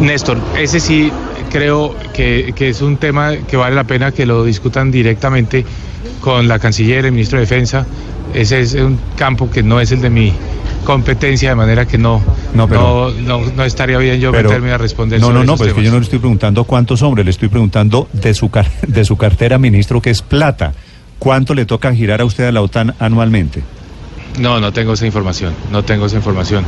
Néstor, 0.00 0.38
ese 0.58 0.80
sí 0.80 1.12
creo 1.50 1.94
que, 2.14 2.52
que, 2.56 2.68
es 2.68 2.80
un 2.82 2.96
tema 2.96 3.36
que 3.36 3.56
vale 3.56 3.76
la 3.76 3.84
pena 3.84 4.12
que 4.12 4.26
lo 4.26 4.44
discutan 4.44 4.90
directamente 4.90 5.64
con 6.20 6.48
la 6.48 6.58
canciller, 6.58 7.04
el 7.04 7.12
ministro 7.12 7.38
de 7.38 7.44
Defensa. 7.44 7.86
Ese 8.34 8.60
es 8.60 8.74
un 8.74 8.98
campo 9.16 9.50
que 9.50 9.62
no 9.62 9.80
es 9.80 9.92
el 9.92 10.00
de 10.00 10.08
mi 10.08 10.32
competencia, 10.84 11.50
de 11.50 11.54
manera 11.54 11.86
que 11.86 11.98
no, 11.98 12.22
no, 12.54 12.66
no, 12.66 13.64
estaría 13.64 13.98
bien 13.98 14.20
yo 14.20 14.32
meterme 14.32 14.72
a 14.72 14.78
responder. 14.78 15.20
No, 15.20 15.32
no, 15.32 15.44
no, 15.44 15.56
pero 15.56 15.70
es 15.70 15.76
que 15.76 15.84
yo 15.84 15.90
no 15.90 15.98
le 15.98 16.04
estoy 16.04 16.18
preguntando 16.18 16.64
cuántos 16.64 17.02
hombres, 17.02 17.24
le 17.24 17.30
estoy 17.30 17.48
preguntando 17.48 18.08
de 18.12 18.34
su, 18.34 18.50
de 18.86 19.04
su 19.04 19.16
cartera, 19.16 19.58
ministro, 19.58 20.00
que 20.00 20.10
es 20.10 20.22
plata. 20.22 20.72
¿Cuánto 21.22 21.54
le 21.54 21.66
toca 21.66 21.94
girar 21.94 22.20
a 22.20 22.24
usted 22.24 22.48
a 22.48 22.50
la 22.50 22.62
OTAN 22.62 22.96
anualmente? 22.98 23.62
No, 24.40 24.58
no 24.58 24.72
tengo 24.72 24.94
esa 24.94 25.06
información, 25.06 25.54
no 25.70 25.84
tengo 25.84 26.06
esa 26.06 26.16
información, 26.16 26.64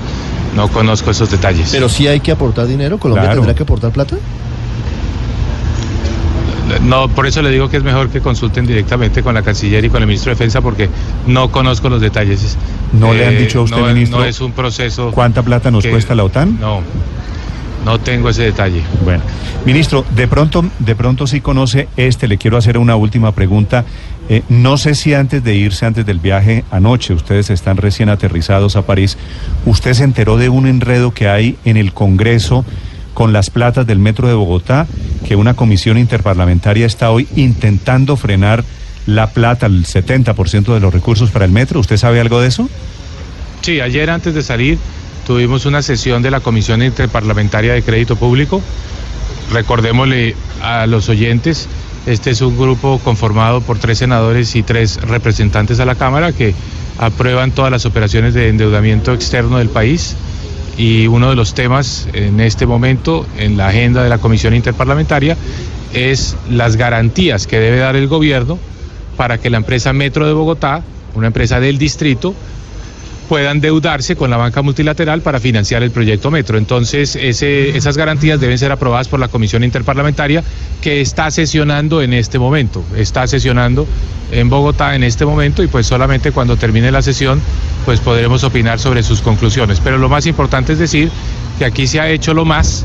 no 0.54 0.68
conozco 0.68 1.11
esos 1.11 1.28
detalles. 1.28 1.70
Pero 1.73 1.88
sí 1.88 2.06
hay 2.06 2.20
que 2.20 2.30
aportar 2.30 2.68
dinero, 2.68 2.99
Colombia 2.99 3.32
tendrá 3.32 3.52
que 3.52 3.64
aportar 3.64 3.90
plata. 3.90 4.16
No, 6.84 7.08
por 7.08 7.26
eso 7.26 7.42
le 7.42 7.50
digo 7.50 7.68
que 7.68 7.78
es 7.78 7.82
mejor 7.82 8.11
que 8.11 8.20
consulten 8.20 8.64
directamente 8.64 9.25
con 9.25 9.34
la 9.34 9.42
canciller 9.42 9.84
y 9.84 9.90
con 9.90 10.02
el 10.02 10.06
ministro 10.06 10.30
de 10.30 10.37
Defensa 10.37 10.61
porque 10.61 10.88
no 11.26 11.50
conozco 11.50 11.88
los 11.88 12.00
detalles. 12.00 12.56
¿No 12.92 13.12
le 13.12 13.26
han 13.26 13.37
dicho 13.37 13.58
a 13.58 13.62
usted, 13.62 13.76
no, 13.76 13.87
ministro? 13.88 14.20
No 14.20 14.25
es 14.25 14.40
un 14.40 14.52
proceso. 14.52 15.11
¿Cuánta 15.11 15.42
plata 15.42 15.73
nos 15.73 15.84
cuesta 15.84 16.14
la 16.14 16.23
OTAN? 16.23 16.61
No. 16.61 16.80
No 17.84 18.00
tengo 18.00 18.30
ese 18.30 18.44
detalle. 18.44 18.82
Bueno, 19.04 19.22
ministro, 19.66 20.04
de 20.14 20.26
pronto, 20.26 20.64
de 20.78 20.94
pronto 20.94 21.26
sí 21.26 21.40
conoce 21.40 21.88
este. 21.96 22.28
Le 22.28 22.38
quiero 22.38 22.56
hacer 22.56 22.78
una 22.78 22.96
última 22.96 23.32
pregunta. 23.32 23.84
Eh, 24.28 24.42
no 24.48 24.78
sé 24.78 24.94
si 24.94 25.12
antes 25.12 25.44
de 25.44 25.54
irse, 25.54 25.84
antes 25.84 26.06
del 26.06 26.18
viaje 26.18 26.64
anoche, 26.70 27.12
ustedes 27.12 27.50
están 27.50 27.76
recién 27.76 28.08
aterrizados 28.08 28.76
a 28.76 28.82
París. 28.82 29.18
Usted 29.66 29.92
se 29.92 30.04
enteró 30.04 30.38
de 30.38 30.48
un 30.48 30.66
enredo 30.66 31.12
que 31.12 31.28
hay 31.28 31.58
en 31.66 31.76
el 31.76 31.92
Congreso 31.92 32.64
con 33.12 33.32
las 33.32 33.50
platas 33.50 33.86
del 33.86 33.98
Metro 33.98 34.26
de 34.28 34.34
Bogotá, 34.34 34.86
que 35.26 35.36
una 35.36 35.54
comisión 35.54 35.98
interparlamentaria 35.98 36.86
está 36.86 37.10
hoy 37.10 37.28
intentando 37.36 38.16
frenar 38.16 38.64
la 39.06 39.28
plata, 39.28 39.66
el 39.66 39.84
70% 39.84 40.72
de 40.72 40.80
los 40.80 40.92
recursos 40.92 41.30
para 41.30 41.44
el 41.44 41.52
metro. 41.52 41.80
¿Usted 41.80 41.96
sabe 41.96 42.20
algo 42.20 42.40
de 42.40 42.48
eso? 42.48 42.68
Sí, 43.60 43.80
ayer 43.80 44.10
antes 44.10 44.34
de 44.34 44.42
salir 44.42 44.78
tuvimos 45.25 45.66
una 45.66 45.83
sesión 45.83 46.23
de 46.23 46.31
la 46.31 46.40
Comisión 46.40 46.83
Interparlamentaria 46.83 47.73
de 47.73 47.83
Crédito 47.83 48.16
Público. 48.16 48.61
Recordémosle 49.52 50.37
a 50.62 50.87
los 50.87 51.09
oyentes, 51.09 51.69
este 52.07 52.31
es 52.31 52.40
un 52.40 52.57
grupo 52.57 53.00
conformado 53.02 53.61
por 53.61 53.78
tres 53.78 53.99
senadores 53.99 54.54
y 54.57 54.62
tres 54.62 55.00
representantes 55.02 55.81
a 55.81 55.85
la 55.85 55.95
Cámara 55.95 56.33
que 56.33 56.54
aprueban 56.99 57.50
todas 57.50 57.71
las 57.71 57.87
operaciones 57.87 58.35
de 58.35 58.49
endeudamiento 58.49 59.12
externo 59.12 59.59
del 59.59 59.69
país 59.69 60.16
y 60.76 61.07
uno 61.07 61.31
de 61.31 61.37
los 61.37 61.54
temas 61.54 62.09
en 62.12 62.40
este 62.40 62.66
momento 62.66 63.26
en 63.38 63.57
la 63.57 63.69
agenda 63.69 64.02
de 64.02 64.09
la 64.09 64.19
Comisión 64.19 64.54
Interparlamentaria 64.54 65.37
es 65.93 66.37
las 66.50 66.76
garantías 66.76 67.47
que 67.47 67.59
debe 67.59 67.78
dar 67.78 67.97
el 67.97 68.09
gobierno 68.09 68.59
para 69.16 69.38
que 69.38 69.50
la 69.50 69.59
empresa 69.59 69.93
Metro 69.93 70.26
de 70.26 70.33
Bogotá, 70.33 70.83
una 71.14 71.28
empresa 71.28 71.61
del 71.61 71.78
distrito, 71.78 72.35
pueda 73.28 73.50
endeudarse 73.50 74.16
con 74.16 74.31
la 74.31 74.37
banca 74.37 74.62
multilateral 74.62 75.21
para 75.23 75.40
financiar 75.40 75.83
el 75.83 75.90
proyecto 75.90 76.31
Metro. 76.31 76.59
Entonces, 76.59 77.16
esas 77.16 77.97
garantías 77.97 78.40
deben 78.40 78.59
ser 78.59 78.73
aprobadas 78.73 79.09
por 79.09 79.21
la 79.21 79.28
Comisión 79.28 79.64
Interparlamentaria 79.64 80.43
que 80.81 81.00
está 81.00 81.31
sesionando 81.31 82.02
en 82.02 82.12
este 82.12 82.38
momento. 82.38 82.85
Está 82.97 83.26
sesionando 83.26 83.87
en 84.31 84.49
Bogotá 84.49 84.95
en 84.95 85.04
este 85.04 85.25
momento 85.25 85.62
y 85.62 85.66
pues 85.66 85.87
solamente 85.87 86.33
cuando 86.33 86.57
termine 86.57 86.90
la 86.90 87.02
sesión 87.02 87.40
pues 87.85 88.00
podremos 88.00 88.45
opinar 88.45 88.78
sobre 88.78 89.02
sus 89.02 89.21
conclusiones. 89.21 89.81
Pero 89.81 89.99
lo 89.99 90.09
más 90.09 90.26
importante 90.26 90.75
es 90.75 90.78
decir 90.78 91.11
que 91.59 91.64
aquí 91.64 91.87
se 91.87 92.00
ha 92.00 92.09
hecho 92.09 92.35
lo 92.35 92.45
más, 92.45 92.85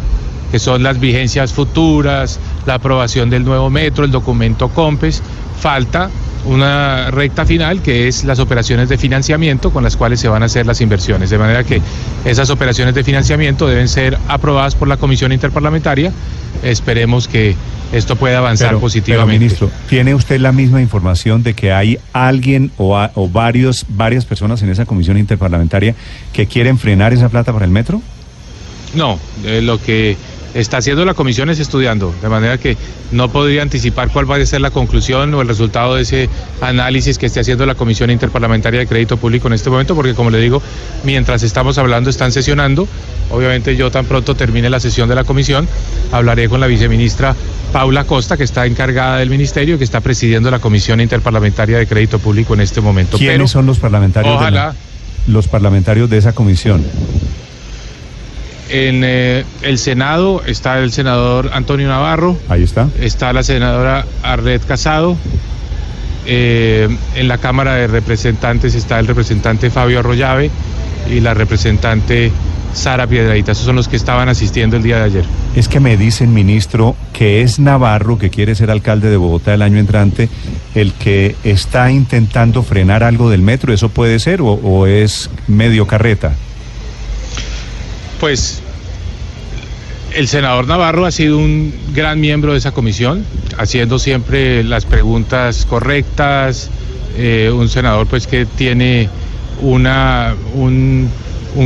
que 0.52 0.60
son 0.60 0.84
las 0.84 1.00
vigencias 1.00 1.54
futuras, 1.54 2.40
la 2.66 2.76
aprobación 2.76 3.30
del 3.30 3.46
nuevo 3.46 3.70
metro, 3.70 4.06
el 4.06 4.12
documento 4.12 4.70
COMPES. 4.70 5.22
Falta 5.60 6.10
una 6.46 7.12
recta 7.12 7.46
final 7.46 7.82
que 7.82 8.08
es 8.08 8.24
las 8.24 8.40
operaciones 8.40 8.90
de 8.90 8.98
financiamiento 8.98 9.72
con 9.72 9.84
las 9.84 9.98
cuales 9.98 10.20
se 10.20 10.28
van 10.28 10.44
a 10.44 10.46
hacer 10.46 10.66
las 10.66 10.82
inversiones. 10.82 11.30
De 11.30 11.38
manera 11.38 11.64
que 11.64 11.82
esas 12.26 12.50
operaciones 12.50 12.96
de 12.96 13.04
financiamiento 13.04 13.68
deben 13.68 13.88
ser 13.88 14.18
aprobadas 14.28 14.76
por 14.76 14.88
la 14.88 14.98
Comisión 14.98 15.32
Interparlamentaria. 15.32 16.12
Esperemos 16.64 17.28
que 17.28 17.56
esto 17.92 18.16
pueda 18.16 18.38
avanzar 18.38 18.78
positivamente. 18.78 19.40
ministro, 19.40 19.72
¿tiene 19.88 20.14
usted 20.14 20.40
la 20.40 20.52
misma 20.52 20.82
información 20.82 21.42
de 21.44 21.54
que 21.54 21.72
hay 21.72 21.98
alguien 22.14 22.72
o, 22.78 22.98
o 23.16 23.30
varios, 23.30 23.86
varias 23.90 24.26
personas 24.26 24.62
en 24.62 24.70
esa 24.70 24.86
Comisión 24.86 25.18
Interparlamentaria 25.18 25.96
que 26.34 26.46
quieren 26.46 26.78
frenar 26.78 27.14
esa 27.14 27.30
plata 27.30 27.52
para 27.54 27.66
el 27.66 27.72
metro? 27.72 28.02
No, 28.94 29.20
eh, 29.46 29.62
lo 29.62 29.82
que 29.82 30.18
está 30.54 30.78
haciendo 30.78 31.06
la 31.06 31.14
comisión 31.14 31.50
es 31.50 31.60
estudiando, 31.60 32.14
de 32.22 32.30
manera 32.30 32.58
que 32.58 32.78
no 33.12 33.30
podría 33.30 33.62
anticipar 33.62 34.10
cuál 34.12 34.30
va 34.30 34.38
a 34.38 34.46
ser 34.46 34.62
la 34.62 34.72
conclusión 34.72 35.34
o 35.34 35.42
el 35.42 35.48
resultado 35.48 35.96
de 35.96 36.04
ese 36.04 36.30
análisis 36.62 37.18
que 37.18 37.26
esté 37.26 37.40
haciendo 37.40 37.66
la 37.66 37.76
Comisión 37.76 38.10
Interparlamentaria 38.10 38.80
de 38.80 38.88
Crédito 38.88 39.18
Público 39.18 39.48
en 39.48 39.54
este 39.54 39.70
momento, 39.70 39.96
porque 39.96 40.14
como 40.14 40.30
le 40.30 40.40
digo, 40.40 40.62
mientras 41.04 41.44
estamos 41.44 41.78
hablando 41.78 42.10
están 42.10 42.32
sesionando. 42.32 42.88
Obviamente 43.32 43.76
yo 43.76 43.92
tan 43.92 44.06
pronto 44.06 44.36
termine 44.36 44.70
la 44.70 44.80
sesión 44.80 45.08
de 45.08 45.16
la 45.16 45.24
comisión, 45.24 45.68
hablaré 46.12 46.50
con 46.50 46.60
la 46.60 46.68
viceministra 46.68 47.36
Paula 47.72 48.04
Costa, 48.06 48.38
que 48.38 48.44
está 48.44 48.66
encargada 48.66 49.18
del 49.18 49.30
ministerio 49.30 49.76
y 49.76 49.78
que 49.78 49.84
está 49.84 50.02
presidiendo 50.02 50.50
la 50.50 50.60
Comisión 50.60 51.00
Interparlamentaria 51.00 51.78
de 51.78 51.88
Crédito 51.88 52.20
Público 52.20 52.54
en 52.56 52.62
este 52.62 52.82
momento. 52.82 53.18
¿Quiénes 53.18 53.52
son 53.52 53.66
los 53.66 53.78
parlamentarios? 53.78 54.36
Ojalá. 54.36 54.74
los 55.28 55.48
parlamentarios 55.48 56.10
de 56.10 56.18
esa 56.18 56.34
comisión. 56.34 56.84
En 58.70 59.04
eh, 59.04 59.46
el 59.64 59.80
Senado 59.80 60.44
está 60.46 60.78
el 60.80 60.92
senador 60.92 61.50
Antonio 61.54 61.88
Navarro. 61.88 62.38
Ahí 62.50 62.64
está. 62.64 62.88
Está 63.00 63.34
la 63.34 63.42
senadora 63.44 64.06
Arred 64.22 64.62
Casado. 64.68 65.18
Eh, 66.26 66.88
en 67.16 67.28
la 67.28 67.40
Cámara 67.40 67.74
de 67.76 67.88
Representantes 67.88 68.76
está 68.76 69.00
el 69.00 69.08
representante 69.08 69.72
Fabio 69.72 70.00
Arroyave 70.00 70.52
y 71.10 71.22
la 71.22 71.34
representante 71.34 72.32
Sara 72.74 73.08
Piedradita. 73.08 73.54
Esos 73.54 73.66
son 73.66 73.76
los 73.76 73.88
que 73.88 73.96
estaban 73.96 74.30
asistiendo 74.30 74.78
el 74.78 74.84
día 74.84 74.98
de 74.98 75.04
ayer. 75.04 75.26
Es 75.56 75.68
que 75.68 75.80
me 75.80 75.98
dicen, 75.98 76.32
ministro, 76.32 76.96
que 77.14 77.42
es 77.42 77.58
Navarro, 77.58 78.20
que 78.20 78.30
quiere 78.30 78.54
ser 78.54 78.70
alcalde 78.70 79.10
de 79.10 79.18
Bogotá 79.18 79.56
el 79.56 79.64
año 79.64 79.80
entrante, 79.80 80.30
el 80.76 80.94
que 80.94 81.36
está 81.44 81.92
intentando 81.92 82.62
frenar 82.62 83.04
algo 83.04 83.32
del 83.32 83.42
metro. 83.42 83.74
¿Eso 83.74 83.90
puede 83.90 84.20
ser 84.20 84.42
o, 84.42 84.52
o 84.52 84.86
es 84.86 85.32
medio 85.48 85.88
carreta? 85.88 86.36
Pues 88.20 88.62
el 90.14 90.28
senador 90.28 90.68
Navarro 90.68 91.06
ha 91.06 91.12
sido 91.12 91.38
un 91.38 91.74
gran 91.94 92.20
miembro 92.20 92.54
de 92.54 92.58
esa 92.58 92.72
comisión, 92.72 93.24
haciendo 93.58 94.00
siempre 94.00 94.64
las 94.64 94.86
preguntas 94.86 95.66
correctas, 95.66 96.70
eh, 97.18 97.52
un 97.54 97.70
senador 97.70 98.08
pues 98.08 98.28
que 98.28 98.46
tiene 98.46 99.10
una, 99.62 100.36
un, 100.54 101.10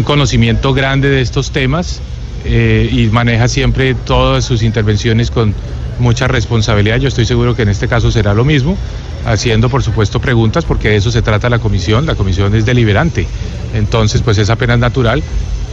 conocimiento 0.04 0.74
grande 0.74 1.10
de 1.10 1.22
estos 1.22 1.52
temas 1.52 2.02
eh, 2.46 2.90
y 2.92 3.08
maneja 3.08 3.48
siempre 3.48 3.96
todas 3.96 4.44
sus 4.46 4.64
intervenciones 4.64 5.32
con 5.32 5.54
mucha 6.00 6.28
responsabilidad. 6.28 6.98
Yo 6.98 7.08
estoy 7.08 7.26
seguro 7.26 7.56
que 7.56 7.64
en 7.64 7.70
este 7.70 7.88
caso 7.88 8.12
será 8.12 8.34
lo 8.34 8.46
mismo, 8.46 8.78
haciendo 9.26 9.70
por 9.70 9.84
supuesto 9.84 10.20
preguntas, 10.20 10.66
porque 10.66 10.90
de 10.90 10.98
eso 10.98 11.12
se 11.12 11.22
trata 11.22 11.50
la 11.50 11.60
comisión, 11.60 12.06
la 12.06 12.16
comisión 12.16 12.56
es 12.56 12.66
deliberante. 12.66 13.28
Entonces 13.74 14.22
pues 14.22 14.38
es 14.38 14.50
apenas 14.50 14.80
natural 14.80 15.24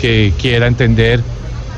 que 0.00 0.32
quiera 0.38 0.66
entender 0.66 1.22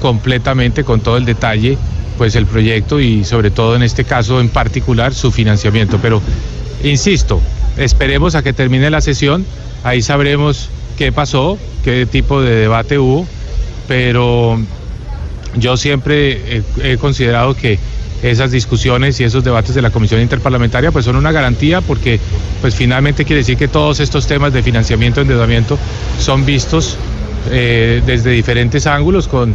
completamente 0.01 0.85
con 0.85 1.01
todo 1.01 1.17
el 1.17 1.25
detalle 1.25 1.79
pues 2.19 2.37
el 2.37 2.47
proyecto 2.47 3.01
y 3.01 3.25
sobre 3.25 3.51
todo 3.51 3.75
en 3.75 3.83
este 3.83 4.05
caso 4.05 4.41
en 4.41 4.49
particular 4.49 5.15
su 5.15 5.31
financiamiento. 5.31 5.99
Pero 6.01 6.21
insisto, 6.85 7.41
esperemos 7.77 8.35
a 8.35 8.43
que 8.43 8.53
termine 8.53 8.91
la 8.91 9.01
sesión, 9.01 9.45
ahí 9.83 10.03
sabremos 10.03 10.69
qué 10.99 11.13
pasó, 11.13 11.59
qué 11.85 12.07
tipo 12.07 12.43
de 12.43 12.55
debate 12.55 12.99
hubo, 12.99 13.27
pero 13.89 14.61
yo 15.57 15.77
siempre 15.77 16.63
he, 16.83 16.97
considerado 16.97 17.55
que 17.55 17.79
esas 18.23 18.51
discusiones 18.53 19.19
y 19.21 19.25
esos 19.25 19.43
debates 19.43 19.75
de 19.75 19.83
la 19.83 19.91
Comisión 19.91 20.21
Interparlamentaria 20.21 20.93
pues 20.93 21.05
son 21.05 21.17
una 21.17 21.33
garantía 21.33 21.81
porque 21.81 22.21
pues 22.61 22.75
finalmente 22.75 23.25
quiere 23.25 23.41
decir 23.41 23.57
que 23.57 23.69
todos 23.69 24.01
estos 24.01 24.27
temas 24.27 24.53
de 24.53 24.63
financiamiento, 24.63 25.21
endeudamiento 25.21 25.79
son 26.21 26.45
vistos 26.45 26.97
eh, 27.51 28.01
desde 28.07 28.31
diferentes 28.31 28.87
ángulos 28.87 29.27
con 29.27 29.55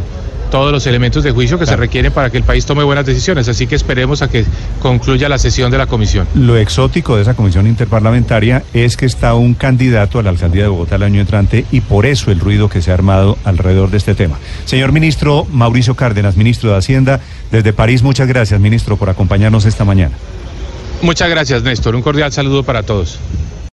todos 0.50 0.72
los 0.72 0.86
elementos 0.86 1.24
de 1.24 1.30
juicio 1.30 1.58
que 1.58 1.66
se 1.66 1.76
requieren 1.76 2.12
para 2.12 2.30
que 2.30 2.36
el 2.36 2.44
país 2.44 2.66
tome 2.66 2.84
buenas 2.84 3.06
decisiones. 3.06 3.48
Así 3.48 3.66
que 3.66 3.74
esperemos 3.74 4.22
a 4.22 4.28
que 4.28 4.44
concluya 4.80 5.28
la 5.28 5.38
sesión 5.38 5.70
de 5.70 5.78
la 5.78 5.86
comisión. 5.86 6.26
Lo 6.34 6.56
exótico 6.56 7.16
de 7.16 7.22
esa 7.22 7.34
comisión 7.34 7.66
interparlamentaria 7.66 8.62
es 8.72 8.96
que 8.96 9.06
está 9.06 9.34
un 9.34 9.54
candidato 9.54 10.18
a 10.18 10.22
la 10.22 10.30
alcaldía 10.30 10.62
de 10.62 10.68
Bogotá 10.68 10.96
el 10.96 11.02
año 11.02 11.20
entrante 11.20 11.64
y 11.70 11.80
por 11.80 12.06
eso 12.06 12.30
el 12.30 12.40
ruido 12.40 12.68
que 12.68 12.82
se 12.82 12.90
ha 12.90 12.94
armado 12.94 13.38
alrededor 13.44 13.90
de 13.90 13.98
este 13.98 14.14
tema. 14.14 14.38
Señor 14.64 14.92
ministro 14.92 15.46
Mauricio 15.52 15.94
Cárdenas, 15.94 16.36
ministro 16.36 16.70
de 16.70 16.78
Hacienda, 16.78 17.20
desde 17.50 17.72
París, 17.72 18.02
muchas 18.02 18.28
gracias, 18.28 18.60
ministro, 18.60 18.96
por 18.96 19.10
acompañarnos 19.10 19.64
esta 19.64 19.84
mañana. 19.84 20.16
Muchas 21.02 21.30
gracias, 21.30 21.62
Néstor. 21.62 21.94
Un 21.94 22.02
cordial 22.02 22.32
saludo 22.32 22.62
para 22.62 22.82
todos. 22.82 23.18